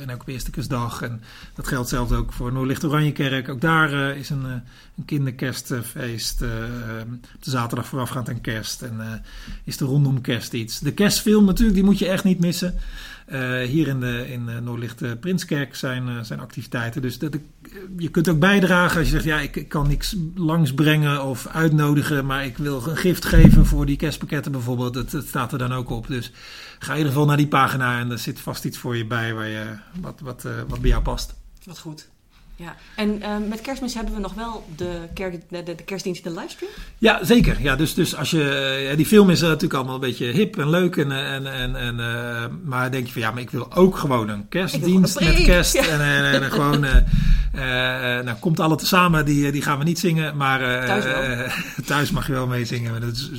en 0.00 0.12
ook 0.12 0.20
op 0.20 0.28
eerste 0.28 0.50
kerstdag. 0.50 1.02
En 1.02 1.22
dat 1.54 1.68
geldt 1.68 1.88
zelfs 1.88 2.12
ook 2.12 2.32
voor 2.32 2.52
Noordlicht 2.52 2.84
Oranjekerk. 2.84 3.48
Ook 3.48 3.60
daar 3.60 4.16
is 4.16 4.30
een, 4.30 4.44
een 4.44 5.04
kinderkerstfeest 5.06 6.42
op 6.42 7.42
de 7.42 7.50
zaterdag 7.50 7.86
voorafgaand 7.86 8.28
aan 8.28 8.40
kerst. 8.40 8.82
En 8.82 9.22
is 9.64 9.80
er 9.80 9.86
rondom 9.86 10.20
kerst 10.20 10.52
iets. 10.52 10.78
De 10.78 10.92
kerstfilm 10.92 11.44
natuurlijk, 11.44 11.76
die 11.76 11.84
moet 11.84 11.98
je 11.98 12.08
echt 12.08 12.24
niet 12.24 12.40
missen. 12.40 12.74
Eh, 13.26 13.60
hier 13.60 13.88
in, 13.88 14.00
de, 14.00 14.30
in 14.30 14.48
eh, 14.48 14.58
Noordlicht 14.58 15.20
Prinskerk 15.20 15.74
zijn, 15.74 16.08
eh, 16.08 16.22
zijn 16.22 16.40
activiteiten. 16.40 17.02
Dus 17.02 17.18
dat, 17.18 17.36
je 17.96 18.08
kunt 18.08 18.28
ook 18.28 18.38
bijdragen 18.38 18.98
als 18.98 19.06
je 19.06 19.12
zegt: 19.12 19.24
ja, 19.24 19.40
ik, 19.40 19.68
kan 19.68 19.88
niks 19.88 20.16
langsbrengen 20.34 21.24
of 21.24 21.46
uitnodigen, 21.46 22.26
maar 22.26 22.44
ik 22.44 22.56
wil 22.56 22.86
een 22.86 22.96
gift 22.96 23.24
geven 23.24 23.66
voor 23.66 23.86
die 23.86 23.96
kerstpakketten 23.96 24.52
bijvoorbeeld. 24.52 24.94
Dat, 24.94 25.24
staat 25.26 25.52
er 25.52 25.58
dan 25.58 25.72
ook 25.72 25.90
op. 25.90 26.06
Dus 26.06 26.32
ga 26.78 26.90
in 26.90 26.96
ieder 26.96 27.12
geval 27.12 27.26
naar 27.26 27.36
die 27.36 27.48
pagina 27.48 27.98
en 27.98 28.10
er 28.10 28.18
zit 28.18 28.40
vast 28.40 28.64
iets 28.64 28.78
voor 28.78 28.96
je 28.96 29.06
bij 29.06 29.34
waar 29.34 29.48
je, 29.48 29.64
wat, 30.00 30.20
wat, 30.20 30.46
wat 30.68 30.80
bij 30.80 30.90
jou 30.90 31.02
past. 31.02 31.34
Wat 31.64 31.78
goed. 31.78 32.10
Ja. 32.56 32.76
En 32.96 33.22
eh, 33.22 33.36
met 33.48 33.60
kerstmis 33.60 33.94
hebben 33.94 34.14
we 34.14 34.20
nog 34.20 34.34
wel 34.34 34.64
de, 34.76 35.08
kerk, 35.14 35.40
de, 35.48 35.62
de, 35.62 35.74
kerstdienst 35.74 36.24
in 36.24 36.34
de 36.34 36.40
livestream. 36.40 36.72
Ja, 36.98 37.24
zeker. 37.24 37.56
Ja, 37.60 37.76
dus, 37.76 37.94
dus 37.94 38.16
als 38.16 38.30
je, 38.30 38.50
eh, 38.90 38.96
die 38.96 39.06
film 39.06 39.30
is 39.30 39.40
eh, 39.40 39.48
natuurlijk 39.48 39.74
allemaal 39.74 39.94
een 39.94 40.00
beetje 40.00 40.26
hip 40.26 40.58
en 40.58 40.70
leuk. 40.70 40.96
En, 40.96 41.12
eh, 41.12 41.34
en, 41.34 41.46
en, 41.46 41.76
en, 41.76 41.96
maar 42.64 42.90
denk 42.90 43.06
je 43.06 43.12
van 43.12 43.22
ja, 43.22 43.30
maar 43.30 43.42
ik 43.42 43.50
wil 43.50 43.74
ook 43.74 43.96
gewoon 43.96 44.28
een 44.28 44.48
kerstdienst 44.48 45.20
een 45.20 45.26
met 45.26 45.42
kerst. 45.42 45.72
Ja. 45.72 45.86
En, 45.86 46.00
en, 46.00 46.42
en 46.42 46.50
gewoon, 46.50 46.86
nou 48.24 48.36
komt 48.40 48.60
alle 48.60 48.76
tezamen, 48.76 49.24
die, 49.24 49.52
die 49.52 49.62
gaan 49.62 49.78
we 49.78 49.84
niet 49.84 49.98
zingen. 49.98 50.36
Maar 50.36 50.58
Thuis 50.86 51.04
wel. 51.04 51.46
thuis 51.86 52.10
mag 52.10 52.26
je 52.26 52.32
wel 52.32 52.46
meezingen. 52.46 52.90
Maar 52.90 53.00
dat 53.00 53.14
is, 53.14 53.30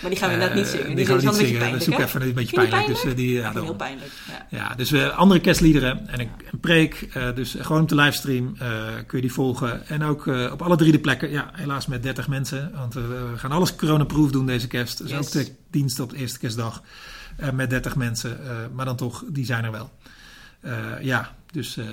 Maar 0.00 0.10
die 0.10 0.18
gaan 0.18 0.28
we 0.28 0.34
inderdaad 0.34 0.56
niet 0.56 0.66
zingen. 0.66 0.86
Die, 0.86 0.96
Die, 0.96 1.06
gaan 1.06 1.16
we 1.16 1.26
niet 1.26 1.34
zingen. 1.34 1.72
Dat 1.72 1.82
zoek 1.82 1.96
hè? 1.96 2.04
even 2.04 2.22
een 2.22 2.32
beetje 2.32 2.54
pijnlijk. 2.54 2.84
pijnlijk? 2.84 3.02
Dus, 3.02 3.14
die, 3.14 3.32
ja, 3.32 3.52
heel 3.52 3.74
pijnlijk. 3.74 4.10
Ja. 4.50 4.74
Dus 4.76 5.10
andere 5.10 5.40
kerstliederen 5.40 6.08
en 6.08 6.20
een, 6.20 6.30
een 6.52 6.60
preek. 6.60 7.08
dus 7.34 7.56
gewoon 7.60 7.82
op 7.82 7.88
de 7.88 7.94
livestream 7.94 8.47
eh, 8.58 8.94
kun 9.06 9.18
je 9.18 9.20
die 9.20 9.32
volgen. 9.32 9.86
En 9.86 10.02
ook 10.02 10.26
eh, 10.26 10.50
op 10.52 10.62
alle 10.62 10.76
drie 10.76 10.92
de 10.92 10.98
plekken. 10.98 11.30
Ja, 11.30 11.50
helaas 11.52 11.86
met 11.86 12.02
30 12.02 12.28
mensen. 12.28 12.70
Want 12.74 12.96
eh, 12.96 13.02
we 13.08 13.32
gaan 13.36 13.52
alles 13.52 13.74
coronaproof 13.76 14.30
doen 14.30 14.46
deze 14.46 14.66
kerst. 14.66 14.98
Dus 14.98 15.10
Yes. 15.10 15.18
ook 15.26 15.32
de 15.32 15.52
dienst 15.70 16.00
op 16.00 16.10
de 16.10 16.16
eerste 16.16 16.38
kerstdag. 16.38 16.82
eh, 17.36 17.50
met 17.50 17.70
30 17.70 17.96
mensen. 17.96 18.44
eh, 18.48 18.56
maar 18.72 18.84
dan 18.84 18.96
toch, 18.96 19.24
die 19.28 19.44
zijn 19.44 19.64
er 19.64 19.70
wel. 19.70 19.90
Eh, 20.60 21.00
ja, 21.02 21.34
dus 21.52 21.76
eh, 21.76 21.86